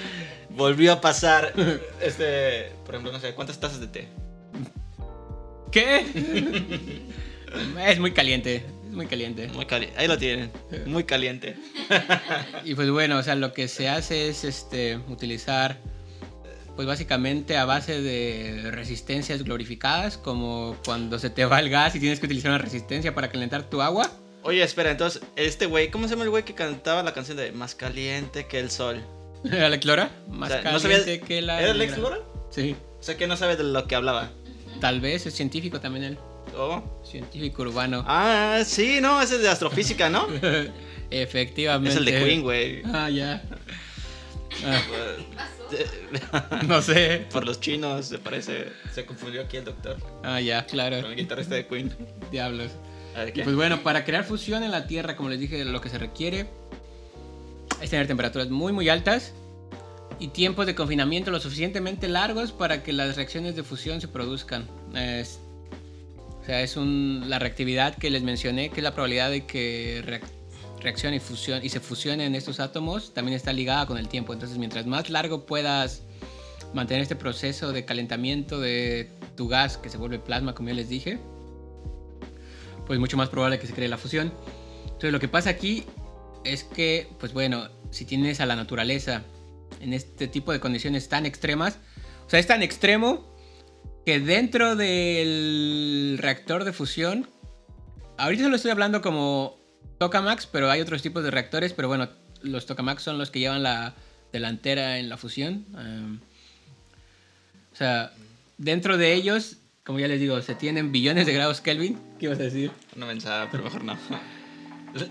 [0.48, 1.52] Volvió a pasar,
[2.00, 2.72] este...
[2.86, 4.08] Por ejemplo, no sé, ¿cuántas tazas de té?
[5.70, 7.04] ¿Qué?
[7.86, 9.48] es muy caliente, muy caliente.
[9.48, 9.98] Muy caliente.
[9.98, 10.50] Ahí lo tienen.
[10.86, 11.56] Muy caliente.
[12.64, 15.78] Y pues bueno, o sea, lo que se hace es este utilizar
[16.76, 22.00] pues básicamente a base de resistencias glorificadas, como cuando se te va el gas y
[22.00, 24.10] tienes que utilizar una resistencia para calentar tu agua.
[24.42, 27.52] Oye, espera, entonces, este güey, ¿cómo se llama el güey que cantaba la canción de
[27.52, 29.04] Más caliente que el sol?
[29.52, 30.10] ¿Alex Lora?
[30.28, 31.60] Más O sea, ¿no caliente que la...
[31.60, 32.10] ¿Era Lex negra.
[32.10, 32.22] Lora?
[32.50, 32.74] Sí.
[32.98, 34.30] O sea, que no sabe de lo que hablaba.
[34.80, 36.18] Tal vez es científico también él.
[36.56, 36.82] Oh.
[37.04, 38.04] Científico urbano.
[38.06, 40.26] Ah, sí, no, ese es de astrofísica, ¿no?
[41.10, 41.90] Efectivamente.
[41.90, 42.82] es el de Queen, güey.
[42.86, 43.42] Ah, ya.
[44.64, 44.80] Ah,
[45.72, 45.86] Eh,
[46.66, 47.26] no sé.
[47.32, 48.66] Por los chinos, se parece.
[48.92, 51.00] Se confundió aquí el doctor Ah, ya, claro.
[51.02, 51.94] con el guitarrista de Queen.
[52.30, 52.72] Diablos.
[53.44, 56.46] Pues bueno, para crear fusión en la Tierra, como les dije, lo que se requiere
[57.80, 59.32] es tener temperaturas muy muy altas
[60.20, 64.68] y tiempos de confinamiento lo suficientemente largos para que las reacciones de fusión se produzcan.
[64.94, 65.49] Es- o
[66.50, 71.16] sea, es la reactividad que les mencioné, que es la probabilidad de que reac- reaccione
[71.16, 74.32] y, fusión, y se fusionen estos átomos, también está ligada con el tiempo.
[74.32, 76.02] Entonces, mientras más largo puedas
[76.74, 80.88] mantener este proceso de calentamiento de tu gas, que se vuelve plasma, como ya les
[80.88, 81.20] dije,
[82.86, 84.32] pues mucho más probable que se cree la fusión.
[84.84, 85.84] Entonces lo que pasa aquí
[86.42, 89.22] es que, pues bueno, si tienes a la naturaleza
[89.80, 91.78] en este tipo de condiciones tan extremas,
[92.26, 93.29] o sea, es tan extremo
[94.04, 97.28] que dentro del reactor de fusión,
[98.18, 99.58] ahorita solo estoy hablando como
[99.98, 102.08] tokamaks, pero hay otros tipos de reactores, pero bueno,
[102.42, 103.94] los tokamaks son los que llevan la
[104.32, 105.66] delantera en la fusión.
[105.78, 106.20] em,
[107.72, 108.12] o sea,
[108.58, 111.98] dentro de ellos, como ya les digo, se tienen billones de grados Kelvin.
[112.18, 112.70] ¿Qué ibas a decir?
[112.96, 113.96] Una mensaje, pero mejor no.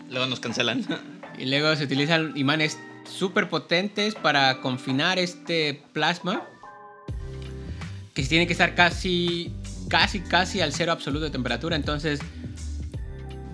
[0.09, 0.85] Luego nos cancelan.
[1.37, 6.43] Y luego se utilizan imanes súper potentes para confinar este plasma.
[8.21, 9.53] Que tiene que estar casi,
[9.87, 11.75] casi, casi al cero absoluto de temperatura.
[11.75, 12.19] Entonces,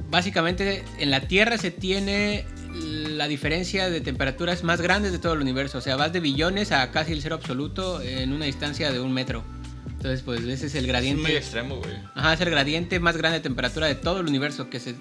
[0.09, 5.41] básicamente en la Tierra se tiene la diferencia de temperaturas más grandes de todo el
[5.41, 5.77] universo.
[5.77, 9.13] O sea, vas de billones a casi el cero absoluto en una distancia de un
[9.13, 9.43] metro.
[9.91, 11.21] Entonces, pues ese es el Es gradiente.
[11.21, 11.93] muy extremo, güey.
[12.15, 14.95] Ajá, es el gradiente más grande de temperatura de todo el universo que se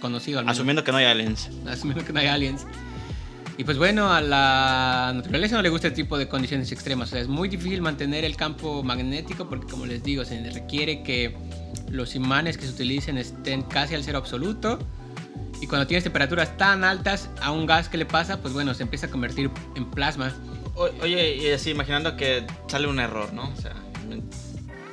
[0.00, 0.56] conocido al menos.
[0.56, 1.48] Asumiendo que no hay aliens.
[1.66, 2.66] Asumiendo que no hay aliens.
[3.58, 7.08] Y pues bueno, a la naturaleza no le gusta este tipo de condiciones extremas.
[7.08, 11.02] O sea, es muy difícil mantener el campo magnético porque, como les digo, se requiere
[11.02, 11.34] que
[11.90, 14.78] los imanes que se utilicen estén casi al cero absoluto.
[15.62, 18.82] Y cuando tienes temperaturas tan altas a un gas que le pasa, pues bueno, se
[18.82, 20.34] empieza a convertir en plasma.
[20.74, 23.48] O- oye, y así imaginando que sale un error, ¿no?
[23.48, 23.72] O sea,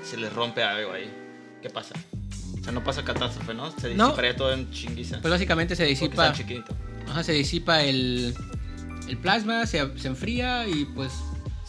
[0.10, 1.12] se les rompe algo ahí.
[1.62, 1.96] ¿Qué pasa?
[2.62, 3.72] O sea, no pasa catástrofe, ¿no?
[3.78, 4.06] Se No.
[4.06, 5.20] disiparía todo en chinguiza.
[5.20, 6.34] Pues básicamente se disipa,
[7.10, 8.34] ajá, se disipa el,
[9.08, 11.12] el plasma, se, se enfría y pues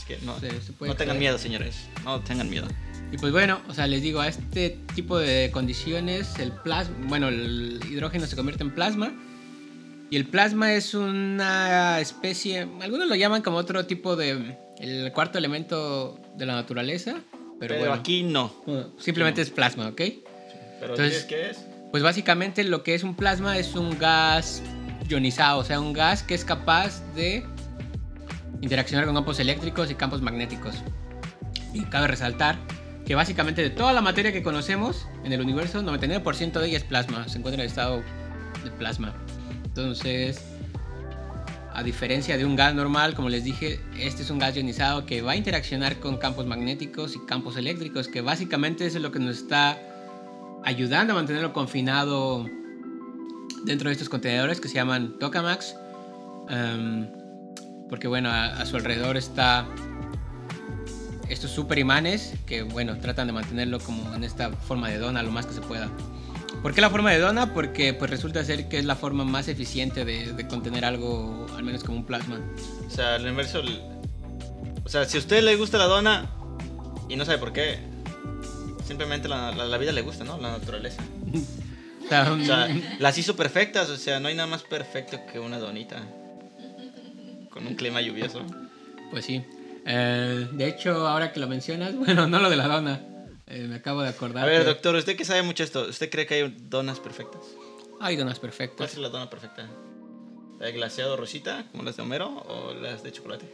[0.06, 1.20] que no, Se- se puede no tengan caer.
[1.20, 1.86] miedo, señores.
[2.04, 2.66] No tengan miedo.
[3.10, 7.28] Y pues bueno, o sea, les digo, a este tipo de condiciones, el plasma, bueno,
[7.28, 9.12] el hidrógeno se convierte en plasma.
[10.10, 15.38] Y el plasma es una especie, algunos lo llaman como otro tipo de, el cuarto
[15.38, 17.12] elemento de la naturaleza.
[17.58, 18.52] Pero, Pero, bueno, aquí no.
[18.98, 19.96] simplemente es plasma, ¿ok?
[19.96, 20.20] Pero
[20.94, 21.58] Entonces- ¿dices qué es?
[21.92, 24.60] Pues básicamente lo que es un plasma es un gas
[25.08, 27.44] ionizado, o sea, un gas que es capaz de
[28.60, 30.76] interaccionar con campos eléctricos y campos magnéticos.
[31.72, 32.56] Y cabe resaltar
[33.04, 36.84] que básicamente de toda la materia que conocemos en el universo, 99% de ella es
[36.84, 38.02] plasma, se encuentra en estado
[38.62, 39.14] de plasma.
[39.64, 40.40] Entonces,
[41.74, 45.20] a diferencia de un gas normal, como les dije, este es un gas ionizado que
[45.20, 49.18] va a interaccionar con campos magnéticos y campos eléctricos, que básicamente eso es lo que
[49.18, 49.78] nos está
[50.64, 52.48] ayudando a mantenerlo confinado
[53.64, 55.76] dentro de estos contenedores que se llaman tokamaks.
[56.48, 57.08] Em,
[57.88, 59.66] porque bueno, a, a su alrededor está
[61.28, 65.30] estos super imanes que bueno, tratan de mantenerlo como en esta forma de dona lo
[65.30, 65.90] más que se pueda.
[66.62, 67.52] ¿Por qué la forma de dona?
[67.52, 71.62] Porque pues resulta ser que es la forma más eficiente de, de contener algo, al
[71.62, 72.40] menos como un plasma.
[72.86, 73.60] O sea, el inverso.
[74.84, 76.30] O sea, si a usted le gusta la dona
[77.08, 77.78] y no sabe por qué,
[78.86, 80.38] simplemente la, la, la vida le gusta, ¿no?
[80.38, 81.02] La naturaleza.
[82.06, 86.02] O sea, las hizo perfectas, o sea, no hay nada más perfecto que una donita.
[87.50, 88.44] Con un clima lluvioso.
[89.10, 89.42] Pues sí.
[89.86, 93.00] Eh, de hecho, ahora que lo mencionas, bueno, no lo de la dona.
[93.46, 94.44] eh, me acabo de acordar.
[94.44, 97.42] A ver, que doctor, usted que sabe mucho esto, ¿usted cree que hay donas perfectas?
[98.00, 98.92] Hay donas ¿Cuál perfectas.
[98.92, 99.68] es la dona perfecta?
[100.58, 103.44] ¿La de glaseado rosita, como las de Homero, o las de chocolate?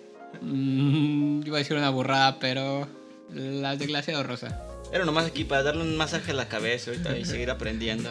[0.41, 2.87] Mm, iba a decir una burrada, pero
[3.33, 4.65] las de glaseado rosa.
[4.93, 8.11] Era nomás aquí para darle un masaje a la cabeza ahorita y seguir aprendiendo.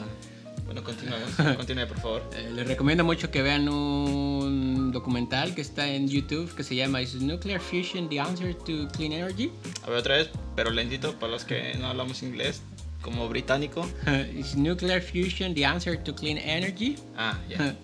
[0.65, 1.29] Bueno, continuamos.
[1.57, 2.29] Continúe, por favor.
[2.35, 7.01] Eh, les recomiendo mucho que vean un documental que está en YouTube que se llama
[7.01, 9.51] Is Nuclear Fusion the Answer to Clean Energy?
[9.83, 12.61] A ver, otra vez, pero lentito para los que no hablamos inglés,
[13.01, 13.89] como británico.
[14.37, 16.95] Is Nuclear Fusion the Answer to Clean Energy?
[17.17, 17.57] Ah, ya.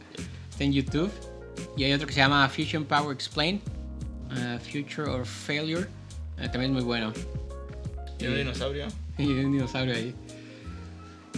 [0.52, 1.12] Está en YouTube.
[1.76, 3.62] Y hay otro que se llama Fusion Power Explained.
[4.32, 5.88] uh, Future or Failure.
[6.38, 7.14] Eh, también es muy bueno.
[8.20, 8.88] Y un dinosaurio.
[9.18, 10.14] Y un dinosaurio ahí.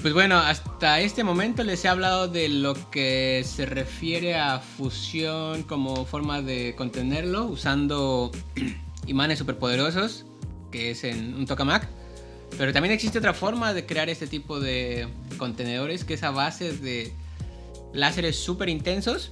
[0.02, 5.64] Pues bueno, hasta este momento les he hablado de lo que se refiere a fusión
[5.64, 8.32] como forma de contenerlo usando
[9.08, 10.26] imanes superpoderosos,
[10.72, 11.88] que es en un tokamak.
[12.58, 16.74] Pero también existe otra forma de crear este tipo de contenedores, que es a base
[16.74, 17.12] de
[17.94, 19.32] láseres súper intensos.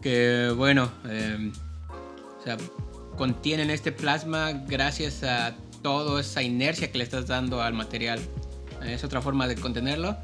[0.00, 1.52] Que bueno, eh,
[2.40, 2.56] o sea,
[3.18, 8.20] contienen este plasma gracias a toda esa inercia que le estás dando al material.
[8.86, 10.16] Es otra forma de contenerlo.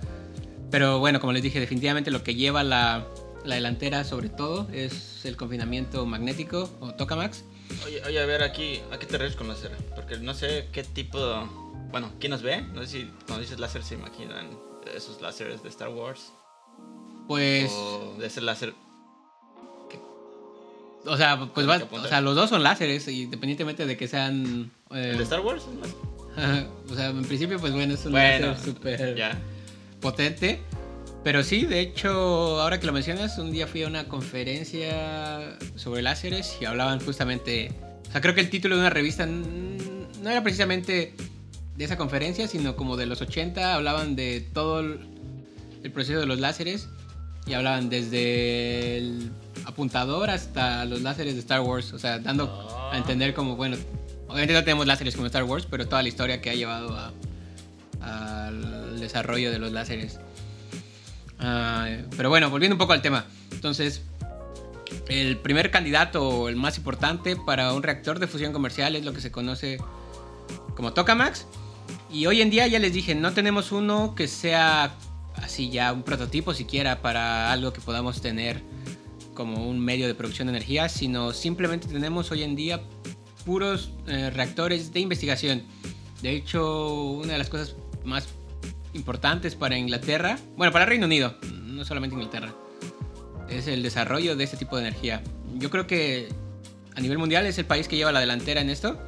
[0.71, 3.07] Pero bueno, como les dije, definitivamente lo que lleva la,
[3.45, 7.45] la delantera sobre todo es el confinamiento magnético o Tokamax.
[7.85, 9.73] Oye, oye, a ver, aquí, ¿a qué te refieres con láser?
[9.95, 11.47] Porque no sé qué tipo de...
[11.91, 12.63] Bueno, ¿quién nos ve?
[12.63, 14.51] No sé si cuando dices láser se imaginan
[14.95, 16.33] esos láseres de Star Wars.
[17.29, 18.75] Pues, O de ese láser...
[21.07, 22.07] o sea, pues va- ¿Qué apunta?
[22.07, 24.71] o sea, los dos son láseres, independientemente de que sean...
[24.91, 25.65] eh, ¿El de Star Wars?
[26.91, 29.37] o sea, en principio, pues bueno, es un Bueno, láser súper...
[30.01, 30.61] Potente.
[31.23, 36.03] Pero sí, de hecho, ahora que lo mencionas, un día fui a una conferencia sobre
[36.03, 37.73] láseres y hablaban justamente.
[38.09, 41.15] O sea, creo que el título de una revista no era precisamente
[41.77, 43.75] de esa conferencia, sino como de los 80.
[43.75, 46.89] Hablaban de todo el proceso de los láseres
[47.47, 49.31] y hablaban desde el
[49.65, 51.93] apuntador hasta los láseres de Star Wars.
[51.93, 53.77] O sea, dando a entender como, bueno,
[54.27, 56.97] obviamente no tenemos láseres como Star Wars, pero toda la historia que ha llevado
[58.01, 60.19] al desarrollo de los láseres.
[61.39, 63.27] Ah, pero bueno, volviendo un poco al tema.
[63.53, 64.03] Entonces,
[65.09, 69.13] el primer candidato, o el más importante para un reactor de fusión comercial es lo
[69.13, 69.79] que se conoce
[70.75, 71.47] como Tokamaks.
[72.11, 74.95] Y hoy en día ya les dije, no tenemos uno que sea
[75.45, 78.63] así ya un prototipo siquiera para algo que podamos tener
[79.35, 82.81] como un medio de producción de energía, sino simplemente tenemos hoy en día
[83.45, 85.63] puros eh, reactores de investigación.
[86.23, 88.27] De hecho, una de las cosas más
[88.95, 92.55] importantes para Inglaterra, bueno, para Reino Unido, no solamente Inglaterra,
[93.49, 95.23] es el desarrollo de este tipo de energía.
[95.57, 96.29] Yo creo que
[96.97, 98.99] a nivel mundial es el país que lleva la delantera en esto.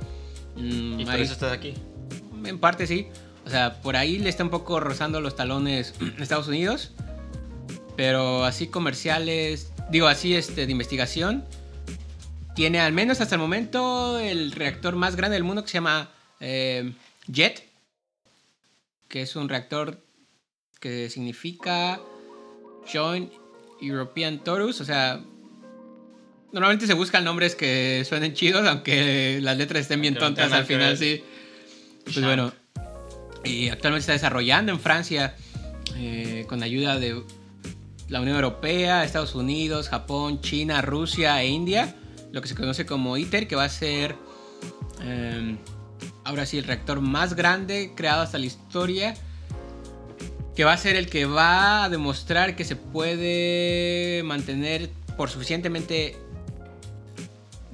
[0.56, 1.74] Mm, Y por hay- eso estás aquí.
[2.44, 3.06] en parte sí.
[3.46, 6.90] O sea, por ahí le está un poco rozando los talones Estados Unidos.
[7.96, 11.44] Pero así comerciales, digo así este, de investigación.
[12.56, 16.10] Tiene al menos hasta el momento el reactor más grande del mundo que se llama
[16.40, 16.92] eh,
[17.32, 17.62] JET.
[19.08, 20.02] Que es un reactor
[20.80, 22.00] que significa
[22.92, 23.32] Joint
[23.80, 24.80] European Torus.
[24.80, 25.22] O sea,
[26.52, 30.98] normalmente se buscan nombres que suenen chidos, aunque las letras estén bien tontas al final,
[30.98, 31.22] sí.
[32.04, 32.52] Pues bueno,
[33.70, 35.34] actualmente está desarrollando en Francia
[35.96, 37.22] eh, con ayuda de
[38.08, 41.96] la Unión Europea, Estados Unidos, Japón, China, Rusia e India,
[42.32, 44.16] lo que se conoce como ITER, que va a ser
[45.02, 45.56] eh,
[46.24, 49.14] ahora sí el reactor más grande creado hasta la historia,
[50.54, 56.16] que va a ser el que va a demostrar que se puede mantener por suficientemente,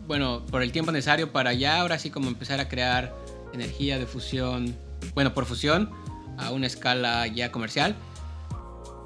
[0.06, 3.14] bueno, por el tiempo necesario para ya ahora sí como empezar a crear
[3.52, 4.76] energía de fusión,
[5.14, 5.90] bueno, por fusión
[6.38, 7.96] a una escala ya comercial.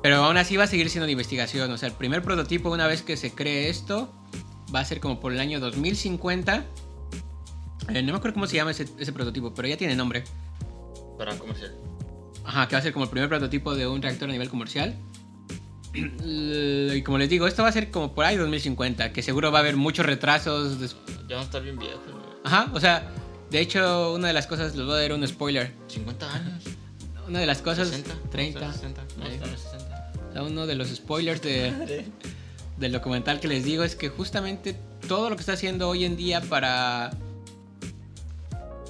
[0.02, 1.70] Pero aún así va a seguir siendo de investigación.
[1.70, 4.12] O sea, el primer prototipo, una vez que se cree esto,
[4.74, 6.64] va a ser como por el año 2050.
[7.88, 10.24] Eh, no me acuerdo cómo se llama ese, ese prototipo, pero ya tiene nombre.
[11.18, 11.74] Para comercial.
[12.44, 14.96] Ajá, que va a ser como el primer prototipo de un reactor a nivel comercial.
[16.24, 19.58] Y como les digo, esto va a ser como por ahí 2050, que seguro va
[19.58, 20.78] a haber muchos retrasos.
[21.26, 22.04] Ya vamos a estar bien viejos.
[22.04, 22.24] güey.
[22.44, 23.10] Ajá, o sea,
[23.50, 25.72] de hecho, una de las cosas, les voy a dar un spoiler.
[25.88, 26.64] 50 años.
[27.28, 27.88] una de las cosas...
[27.88, 28.72] 60, 30.
[28.72, 29.34] 60, no, Ahí.
[29.34, 30.12] está en 60.
[30.28, 32.04] O sea, uno de los spoilers de,
[32.76, 34.76] del documental que les digo es que justamente
[35.08, 37.10] todo lo que está haciendo hoy en día para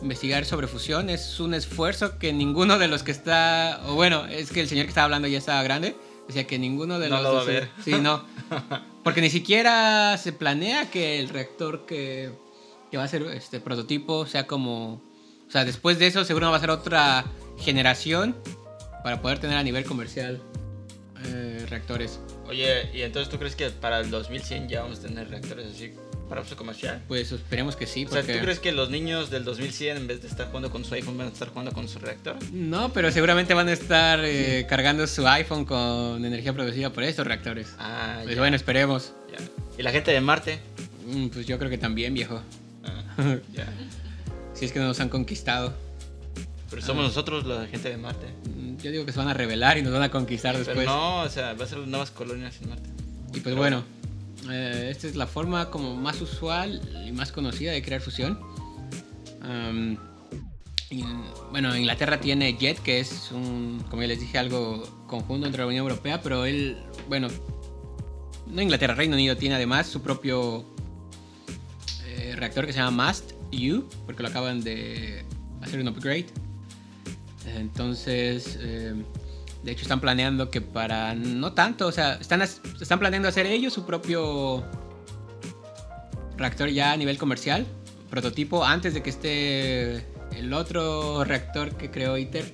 [0.02, 4.50] investigar sobre fusión es un esfuerzo que ninguno de los que está, o bueno, es
[4.50, 5.96] que el señor que estaba hablando ya estaba grande,
[6.28, 7.68] decía que ninguno de No los lo va a de- ver.
[7.84, 8.24] Sí, no.
[9.04, 12.32] Porque ni siquiera se planea que el reactor que,
[12.90, 14.94] que va a ser este prototipo sea como,
[15.46, 17.24] o sea, después de eso seguro va a ser otra
[17.58, 18.36] generación
[19.02, 20.40] para poder tener a nivel comercial
[21.24, 22.20] eh, reactores.
[22.48, 25.92] Oye, ¿y entonces tú crees que para el 2100 ya vamos a tener reactores así
[26.28, 27.02] para uso comercial?
[27.08, 28.34] Pues esperemos que sí, O sea, porque...
[28.34, 31.16] ¿tú crees que los niños del 2100 en vez de estar jugando con su iPhone
[31.18, 32.36] van a estar jugando con su reactor?
[32.52, 37.26] No, pero seguramente van a estar eh, cargando su iPhone con energía producida por estos
[37.26, 37.74] reactores.
[37.78, 39.12] Ah, Pues ya, bueno, esperemos.
[39.32, 39.38] ya.
[39.78, 40.58] ¿Y la gente de Marte?
[41.06, 42.40] Mm, Pues yo creo que también, viejo.
[43.52, 43.72] Ya.
[44.54, 45.74] Si es que no nos han conquistado.
[46.70, 48.26] Pero somos nosotros la gente de Marte.
[48.56, 50.86] Mm, Yo digo que se van a rebelar y nos van a conquistar Pero después.
[50.86, 52.90] no, o sea, va a ser nuevas colonias en Marte.
[53.34, 53.84] Y pues bueno,
[54.50, 58.38] eh, esta es la forma como más usual y más conocida de crear fusión.
[60.90, 61.04] Y,
[61.50, 65.66] bueno, Inglaterra tiene JET, que es un, como ya les dije, algo conjunto entre la
[65.66, 66.76] Unión Europea, pero él,
[67.08, 67.28] bueno,
[68.46, 70.64] no Inglaterra, Reino Unido tiene además su propio
[72.36, 75.24] reactor que se llama Mast U, porque lo acaban de
[75.62, 76.26] hacer un upgrade.
[77.46, 78.94] Entonces, eh,
[79.62, 83.72] de hecho están planeando que para no tanto, o sea, están, están planeando hacer ellos
[83.72, 84.64] su propio
[86.36, 87.66] reactor ya a nivel comercial,
[88.10, 89.96] prototipo, antes de que esté
[90.36, 92.44] el otro reactor que creó ITER.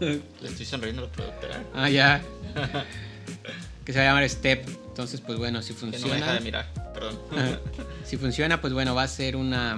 [0.00, 1.64] Le estoy sonriendo a la productora.
[1.74, 2.22] Ah, ya.
[3.84, 4.83] que se va a llamar STEP.
[4.94, 6.32] Entonces, pues bueno, si Que no me deja funciona.
[6.34, 7.18] de mirar, perdón.
[8.04, 9.74] si funciona, pues bueno, va a ser una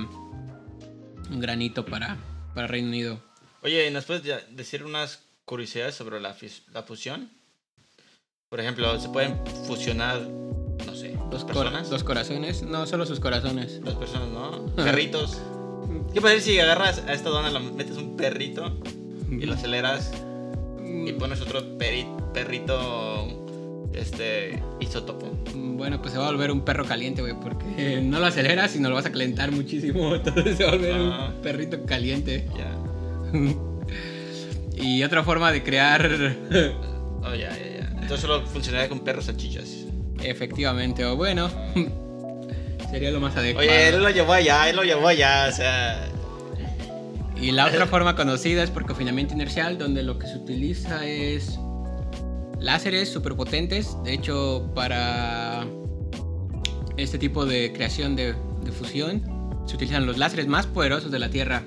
[1.30, 2.18] un granito para,
[2.54, 3.18] para Reino Unido.
[3.62, 4.22] Oye, ¿nos puedes
[4.54, 6.36] decir unas curiosidades sobre la,
[6.74, 7.30] la fusión?
[8.50, 11.88] Por ejemplo, ¿se pueden fusionar, no sé, Dos, personas?
[11.88, 13.80] dos corazones, no solo sus corazones.
[13.82, 14.66] Dos personas, ¿no?
[14.76, 15.38] Perritos.
[16.12, 18.78] ¿Qué pasa si agarras a esta dona, le metes un perrito
[19.30, 20.12] y lo aceleras
[20.84, 23.45] y pones otro perrito
[23.96, 25.26] este isótopo?
[25.54, 28.80] Bueno, pues se va a volver un perro caliente, güey, porque no lo aceleras y
[28.80, 30.14] no lo vas a calentar muchísimo.
[30.14, 31.32] Entonces se va a volver Ah.
[31.34, 32.46] un perrito caliente.
[32.56, 32.72] Ya.
[34.82, 36.08] y otra forma de crear,
[37.22, 37.88] Oh, ya, ya, ya.
[37.92, 39.68] Entonces solo funcionaría con perros salchichas.
[40.22, 41.50] efectivamente, o bueno,
[42.90, 43.66] sería lo más adecuado.
[43.68, 46.08] Oye, él lo llevó allá, él lo llevó allá, o sea.
[47.40, 51.58] Y la otra forma conocida es por confinamiento inercial, donde lo que se utiliza es
[52.60, 53.96] láseres superpotentes.
[54.04, 55.66] De hecho, para
[56.96, 59.22] este tipo de creación de, de fusión,
[59.66, 61.62] se utilizan los láseres más poderosos de la Tierra,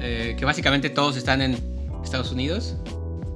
[0.00, 1.58] eh, que básicamente todos están en
[2.02, 2.76] Estados Unidos.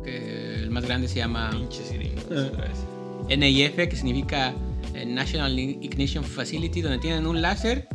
[0.05, 2.25] Que el más grande se llama gringos.
[2.33, 3.37] Ah.
[3.37, 4.55] NIF, que significa
[5.07, 7.88] National Ignition Facility, donde tienen un láser.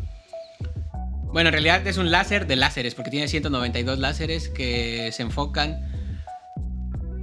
[1.33, 5.94] Bueno, en realidad es un láser de láseres, porque tiene 192 láseres que se enfocan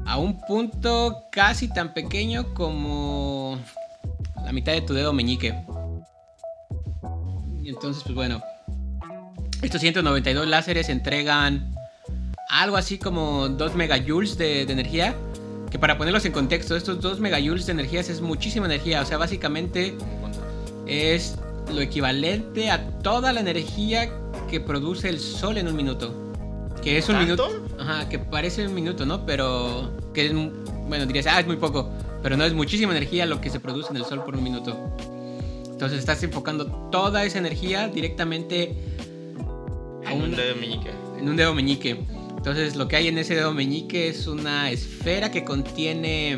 [0.06, 3.58] a un punto casi tan pequeño como
[4.44, 5.54] la mitad de tu dedo meñique.
[7.62, 8.42] Y entonces, pues bueno,
[9.62, 11.74] estos 192 láseres entregan
[12.48, 15.14] algo así como 2 megajoules de, de energía.
[15.70, 19.00] Que para ponerlos en contexto, estos 2 megajoules de energía es muchísima energía.
[19.00, 19.94] O sea, básicamente
[20.86, 21.38] es
[21.72, 24.10] lo equivalente a toda la energía
[24.50, 26.21] que produce el sol en un minuto.
[26.82, 27.48] Que es un ¿Tanto?
[27.48, 27.66] minuto.
[27.78, 29.24] Ajá, que parece un minuto, ¿no?
[29.24, 30.32] Pero que es,
[30.88, 31.90] bueno, dirías, ah, es muy poco.
[32.22, 34.76] Pero no es muchísima energía lo que se produce en el sol por un minuto.
[35.70, 38.74] Entonces estás enfocando toda esa energía directamente
[40.06, 40.90] a En un una- dedo meñique.
[41.18, 42.04] en un dedo meñique.
[42.36, 46.32] Entonces lo que hay en ese dedo meñique es una esfera que contiene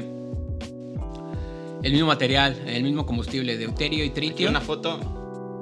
[1.83, 4.49] el mismo material, el mismo combustible, deuterio y Aquí tritio.
[4.49, 4.99] una foto.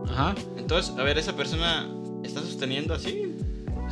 [0.08, 0.34] Ajá.
[0.56, 1.88] Entonces, a ver, esa persona
[2.22, 3.31] está sosteniendo así.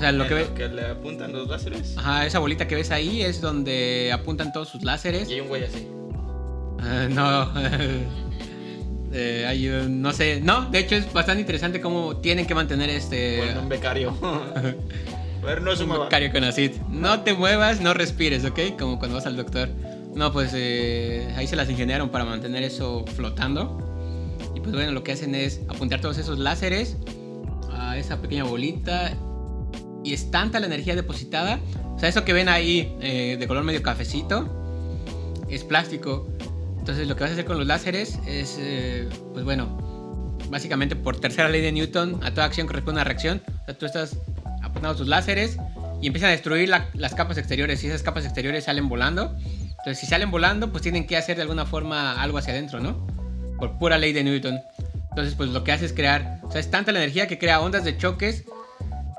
[0.00, 1.94] O sea, lo que ve, que le apuntan los láseres.
[1.98, 5.28] ajá, esa bolita que ves ahí es donde apuntan todos sus láseres.
[5.28, 5.86] Y hay un güey así.
[6.80, 7.50] Ah, no.
[9.12, 12.90] Eh, hay un- no sé, no, de hecho es bastante interesante cómo tienen que mantener
[12.90, 14.16] este Bueno, un becario.
[14.22, 16.70] a ver, no se un becario con acid.
[16.88, 18.60] No te muevas, no respires, ¿ok?
[18.78, 19.68] Como cuando vas al doctor.
[20.14, 24.38] No, pues eh, ahí se las ingeniaron para mantener eso flotando.
[24.54, 26.96] Y pues bueno, lo que hacen es apuntar todos esos láseres
[27.72, 29.12] a esa pequeña bolita.
[30.10, 31.60] Y es tanta la energía depositada.
[31.94, 34.48] O sea, eso que ven ahí eh, de color medio cafecito
[35.48, 36.26] es plástico.
[36.80, 41.20] Entonces lo que vas a hacer con los láseres es, eh, pues bueno, básicamente por
[41.20, 43.40] tercera ley de Newton, a toda acción corresponde una reacción.
[43.62, 44.16] O sea, tú estás
[44.62, 45.58] apuntando tus láseres
[46.02, 49.36] y empiezan a destruir la- las capas exteriores y esas capas exteriores salen volando.
[49.68, 53.06] Entonces, si salen volando, pues tienen que hacer de alguna forma algo hacia adentro, ¿no?
[53.60, 54.58] Por pura ley de Newton.
[55.10, 57.60] Entonces, pues lo que hace es crear, o sea, es tanta la energía que crea
[57.60, 58.50] ondas de choques que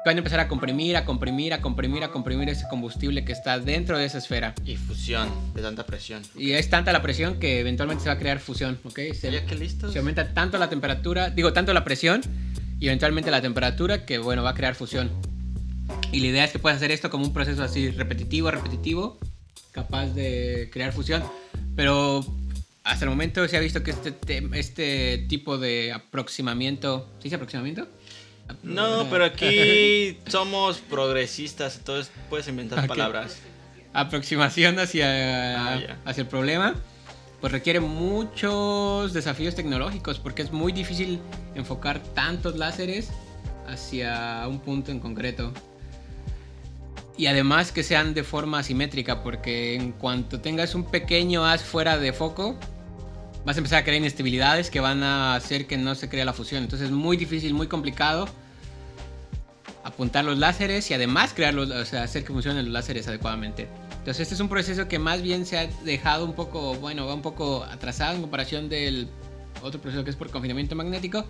[0.05, 3.59] van a empezar a comprimir, a comprimir, a comprimir, a comprimir ese combustible que está
[3.59, 4.53] dentro de esa esfera.
[4.65, 6.23] Y fusión de tanta presión.
[6.37, 8.99] Y es tanta la presión que eventualmente se va a crear fusión, ¿ok?
[9.13, 9.93] Se, Ya que listos.
[9.93, 12.21] se aumenta tanto la temperatura, digo, tanto la presión
[12.79, 15.11] y eventualmente la temperatura que, bueno, va a crear fusión.
[16.11, 19.19] Y la idea es que puedas hacer esto como un proceso así repetitivo, repetitivo,
[19.71, 21.21] capaz de crear fusión.
[21.75, 22.25] Pero
[22.83, 27.35] hasta el momento se ha visto que este, te- este tipo de aproximamiento, ¿se dice
[27.35, 27.87] aproximamiento?
[28.63, 32.87] No, pero aquí somos progresistas, entonces puedes inventar Ok.
[32.87, 33.37] palabras.
[33.93, 36.75] aproximación hacia, Ah, hacia el problema,
[37.41, 41.19] pues requiere muchos desafíos tecnológicos porque es muy difícil
[41.55, 43.09] enfocar tantos láseres
[43.67, 45.51] hacia un punto en concreto.
[47.17, 51.97] Y además que sean de forma asimétrica porque en cuanto tengas un pequeño haz fuera
[51.97, 52.57] de foco,
[53.45, 56.33] vas a empezar a crear inestabilidades que van a hacer que no se crea la
[56.33, 56.63] fusión.
[56.63, 58.27] Entonces es muy difícil, muy complicado
[59.83, 63.67] apuntar los láseres y además crearlos, o sea, hacer que funcionen los láseres adecuadamente.
[63.91, 67.13] Entonces este es un proceso que más bien se ha dejado un poco, bueno, va
[67.13, 69.07] un poco atrasado en comparación del
[69.61, 71.25] otro proceso que es por confinamiento magnético,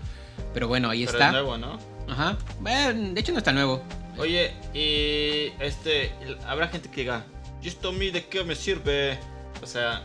[0.54, 1.26] pero bueno, ahí Pero está.
[1.28, 1.78] es nuevo, ¿no?
[2.08, 2.38] Ajá.
[2.62, 3.84] Bueno, de hecho no está nuevo.
[4.18, 6.12] Oye, y este,
[6.46, 7.26] habrá gente que diga,
[7.62, 9.18] ¿y esto a mí de qué me sirve?
[9.62, 10.04] O sea,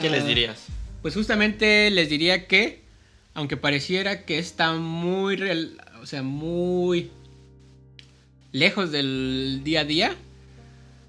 [0.00, 0.26] ¿qué les Ah.
[0.26, 0.66] dirías?
[1.00, 2.82] Pues justamente les diría que,
[3.34, 7.10] aunque pareciera que está muy, real- o sea, muy
[8.52, 10.16] lejos del día a día,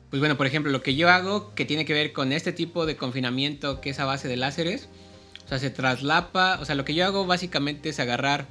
[0.09, 2.85] pues bueno, por ejemplo, lo que yo hago que tiene que ver con este tipo
[2.85, 4.87] de confinamiento que es a base de láseres,
[5.45, 8.47] o sea, se traslapa, o sea, lo que yo hago básicamente es agarrar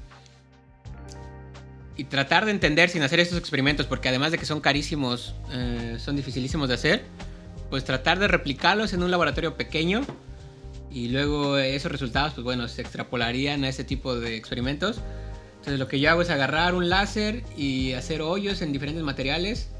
[1.96, 5.96] y tratar de entender sin hacer estos experimentos, porque además de que son carísimos, eh,
[5.98, 7.04] son dificilísimos de hacer,
[7.70, 10.02] pues tratar de replicarlos en un laboratorio pequeño
[10.90, 15.00] y luego esos resultados, pues bueno, se extrapolarían a ese tipo de experimentos.
[15.62, 19.70] Entonces lo que yo hago es agarrar un láser y hacer hoyos en diferentes materiales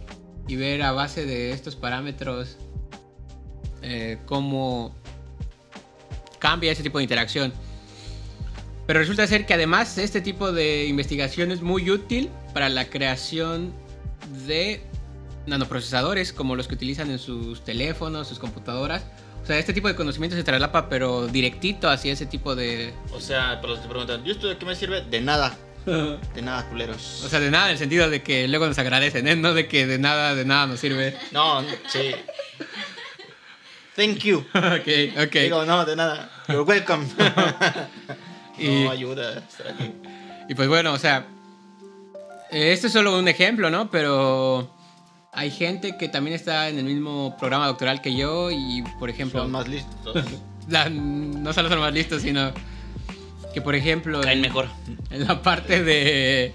[0.47, 2.57] y ver a base de estos parámetros
[3.83, 4.95] eh, cómo
[6.39, 7.53] cambia ese tipo de interacción.
[8.87, 13.73] Pero resulta ser que además este tipo de investigación es muy útil para la creación
[14.47, 14.85] de
[15.49, 19.05] nanoprocesadores como los que utilizan en sus teléfonos, sus computadoras.
[19.43, 22.95] O sea, este tipo de conocimiento se traslapa pero directito hacia ese tipo de...
[23.13, 25.03] O sea, para los que te preguntan, ¿y esto de qué me sirve?
[25.03, 27.23] De nada, de nada, culeros.
[27.25, 29.37] O sea, de nada en el sentido de que luego nos agradecen, ¿eh?
[29.37, 31.17] No de que de nada, de nada nos sirve.
[31.33, 32.13] no, sí.
[33.97, 34.39] Thank you.
[34.55, 35.33] ok, ok.
[35.35, 36.31] Digo, no, de nada.
[36.49, 37.07] You're welcome.
[38.59, 39.43] Y- No, ayuda.
[40.49, 41.27] Y pues bueno, o sea,
[42.51, 43.91] esto es solo un ejemplo, ¿no?
[43.91, 44.71] Pero
[45.33, 49.41] hay gente que también está en el mismo programa doctoral que yo y, por ejemplo,
[49.43, 50.25] Son más listos.
[50.69, 52.53] la- no solo son más listos, sino
[53.53, 54.69] que, por ejemplo, Caen en, mejor.
[55.11, 56.53] en la parte de,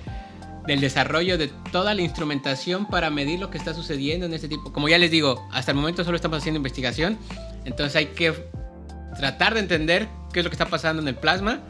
[0.68, 4.74] del desarrollo de toda la instrumentación para medir lo que está sucediendo en este tipo.
[4.74, 7.18] Como ya les digo, hasta el momento solo estamos haciendo investigación,
[7.66, 8.34] entonces hay que
[9.18, 11.62] tratar de entender qué es lo que está pasando en el plasma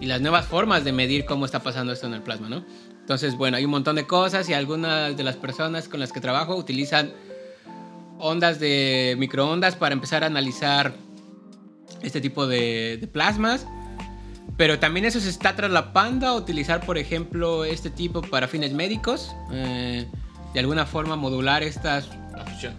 [0.00, 2.64] y las nuevas formas de medir cómo está pasando esto en el plasma, ¿no?
[3.00, 6.20] Entonces, bueno, hay un montón de cosas y algunas de las personas con las que
[6.20, 7.12] trabajo utilizan
[8.18, 10.94] ondas de microondas para empezar a analizar
[12.02, 13.66] este tipo de, de plasmas.
[14.56, 19.34] Pero también eso se está traslapando a utilizar, por ejemplo, este tipo para fines médicos.
[19.52, 20.06] eh,
[20.54, 22.08] de alguna forma modular estas...
[22.34, 22.74] La fusión.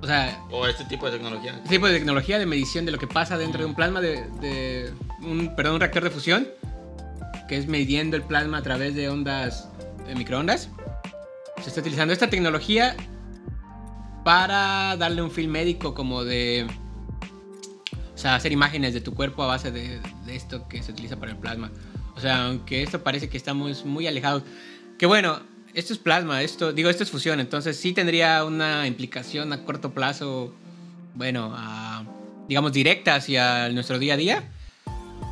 [0.00, 1.52] O sea, O este tipo de tecnología.
[1.56, 4.24] este tipo de tecnología de medición de lo que pasa dentro de un plasma de,
[4.40, 6.48] de un, perdón, un reactor de fusión,
[7.48, 9.68] que es midiendo el plasma a través de ondas
[10.06, 10.70] de microondas.
[11.62, 12.96] Se está utilizando esta tecnología
[14.24, 16.66] para darle un film médico como de
[18.18, 21.20] o sea, hacer imágenes de tu cuerpo a base de, de esto que se utiliza
[21.20, 21.70] para el plasma.
[22.16, 24.42] O sea, aunque esto parece que estamos muy alejados.
[24.98, 25.38] Que bueno,
[25.72, 29.92] esto es plasma, esto, digo, esto es fusión, entonces sí tendría una implicación a corto
[29.92, 30.52] plazo,
[31.14, 32.02] bueno, a,
[32.48, 34.42] digamos, directa hacia nuestro día a día.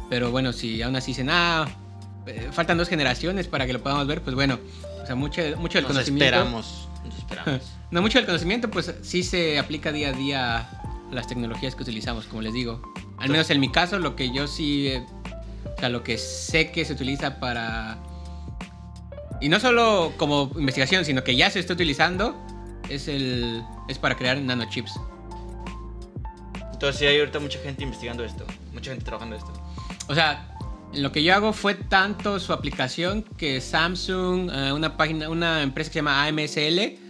[0.09, 1.67] Pero bueno, si aún así dicen, ah,
[2.29, 4.61] eh, faltan dos generaciones para que lo podamos ver, pues bueno,
[5.03, 6.25] o sea, mucho, mucho del Nos conocimiento.
[6.25, 6.89] esperamos.
[7.05, 7.63] Nos esperamos.
[7.89, 10.76] No, mucho del conocimiento, pues sí se aplica día a día
[11.11, 12.81] las tecnologías que utilizamos, como les digo.
[13.19, 15.07] Al menos en mi caso, lo que yo sí, eh,
[15.77, 17.99] o sea, lo que sé que se utiliza para...
[19.41, 22.35] Y no solo como investigación, sino que ya se está utilizando,
[22.89, 24.99] es, el, es para crear nanochips.
[26.73, 28.45] Entonces sí hay ahorita mucha gente investigando esto.
[28.73, 29.53] Mucha gente trabajando esto.
[30.09, 30.57] O sea,
[30.95, 35.91] lo que yo hago fue tanto su aplicación que Samsung, eh, una página, una empresa
[35.91, 37.07] que se llama AMSL,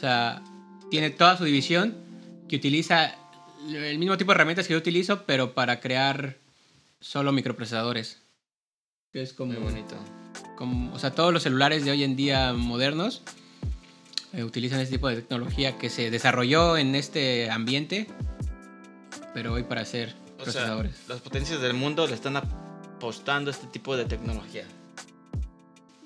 [0.00, 0.42] sea,
[0.90, 1.94] tiene toda su división
[2.48, 3.14] que utiliza
[3.68, 6.36] el mismo tipo de herramientas que yo utilizo, pero para crear
[7.00, 8.18] solo microprocesadores.
[9.12, 9.96] Que es como, Muy bonito.
[10.56, 13.22] como- o sea, todos los celulares de hoy en día modernos
[14.32, 18.06] eh, utilizan este tipo de tecnología que se desarrolló en este ambiente,
[19.34, 20.94] pero hoy para hacer O sea, procesadores.
[21.08, 24.64] las potencias del mundo le están apostando a este tipo de tecnología.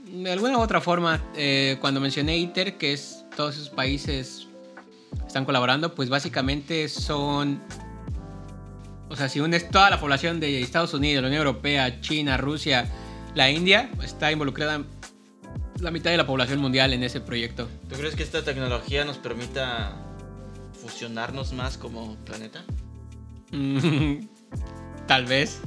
[0.06, 4.46] De alguna u otra forma, eh, cuando mencioné ITER, que es todos esos países
[5.26, 7.60] están colaborando, pues básicamente son...
[9.08, 12.86] O sea, si unes toda la población de Estados Unidos, la Unión Europea, China, Rusia,
[13.34, 14.82] la India, está involucrada
[15.80, 17.68] la mitad de la población mundial en ese proyecto.
[17.88, 19.92] ¿Tú crees que esta tecnología nos permita
[20.80, 22.64] fusionarnos más como planeta?
[23.52, 24.26] Mm,
[25.06, 25.60] Tal vez.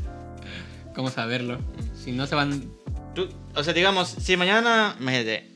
[0.96, 1.60] ¿Cómo saberlo?
[1.94, 2.72] Si no se van...
[3.14, 5.52] Tú- o sea, digamos, si mañana, imagínate,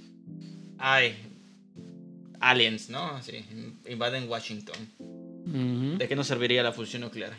[0.78, 1.31] hay
[2.42, 3.04] aliens, ¿no?
[3.12, 3.46] Así,
[3.90, 4.76] invaden Washington.
[5.98, 7.34] ¿De qué nos serviría la fusión nuclear?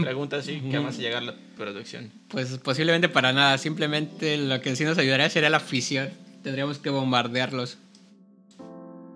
[0.00, 2.12] Pregunta así, que más a llegar la producción.
[2.28, 3.58] Pues posiblemente para nada.
[3.58, 6.10] Simplemente lo que sí nos ayudaría sería la fisión.
[6.42, 7.78] Tendríamos que bombardearlos.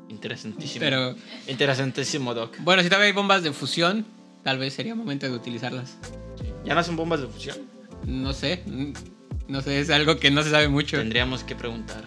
[0.08, 0.80] Interesantísimo.
[0.80, 1.14] Pero
[1.48, 2.56] Interesantísimo, Doc.
[2.60, 4.04] bueno, si todavía hay bombas de fusión,
[4.42, 5.96] tal vez sería momento de utilizarlas.
[6.64, 7.56] ¿Ya no hacen bombas de fusión?
[8.06, 8.62] No sé.
[9.48, 10.98] No sé, es algo que no se sabe mucho.
[10.98, 12.04] Tendríamos que preguntar.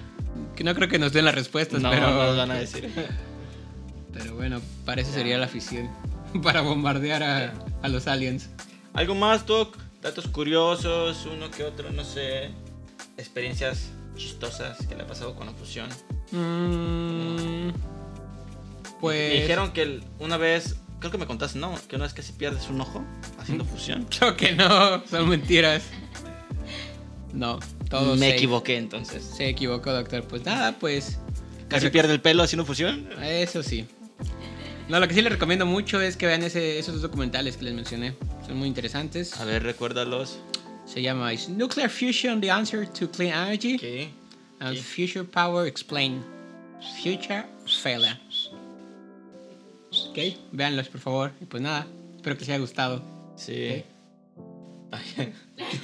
[0.58, 2.10] Que no creo que nos den las respuestas, no, pero.
[2.10, 2.91] no nos van a decir.
[4.14, 5.88] Pero bueno, para eso sería la fisión.
[6.43, 7.53] Para bombardear a,
[7.84, 8.49] a los aliens.
[8.93, 9.78] ¿Algo más, Doc?
[10.01, 12.49] Datos curiosos, uno que otro, no sé.
[13.18, 15.88] Experiencias chistosas que le ha pasado con la fusión.
[16.32, 17.74] Mm, Me
[18.99, 19.34] pues.
[19.41, 21.76] dijeron que una vez, creo que me contaste, ¿no?
[21.88, 23.03] Que una vez casi pierdes un ojo
[23.39, 24.08] haciendo fusión.
[24.18, 25.84] Creo que no, son mentiras.
[27.34, 27.60] No,
[27.92, 28.36] me safe.
[28.36, 29.24] equivoqué entonces.
[29.24, 30.24] Se equivocó, doctor.
[30.28, 31.20] Pues nada, pues.
[31.70, 33.10] ¿Casi pierde el pelo haciendo fusión?
[33.24, 33.86] Eso sí.
[34.90, 37.66] No, lo que sí les recomiendo mucho es que vean ese- esos dos documentales que
[37.66, 38.16] les mencioné.
[38.46, 39.38] Son muy interesantes.
[39.40, 40.40] A ver, recuérdalos.
[40.86, 43.78] Se llama Is Nuclear Fusion the Answer to Clean Energy?
[43.78, 44.10] ¿Qué?
[44.60, 44.78] And.
[44.78, 46.24] Future Power Explain.
[47.04, 47.44] Future
[47.82, 48.18] Failure.
[50.10, 50.18] Ok,
[50.54, 51.32] véanlos por favor.
[51.42, 51.86] Y pues nada,
[52.16, 53.02] espero que les haya gustado.
[53.36, 53.84] Sí.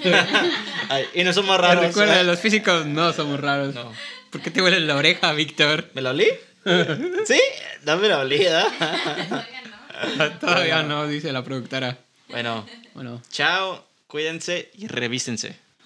[0.90, 1.86] Ay, y no somos raros.
[1.86, 2.24] Recuerda, ¿eh?
[2.24, 3.74] los físicos no somos raros.
[3.74, 3.92] No.
[4.30, 5.90] ¿Por qué te huele la oreja, Víctor?
[5.94, 6.28] ¿Me la olí?
[7.26, 7.40] ¿Sí?
[7.86, 9.48] No me la olí, ¿verdad?
[10.40, 11.98] Todavía no, dice la productora.
[12.30, 13.22] Bueno, Bueno.
[13.32, 15.56] chao, cuídense y revísense.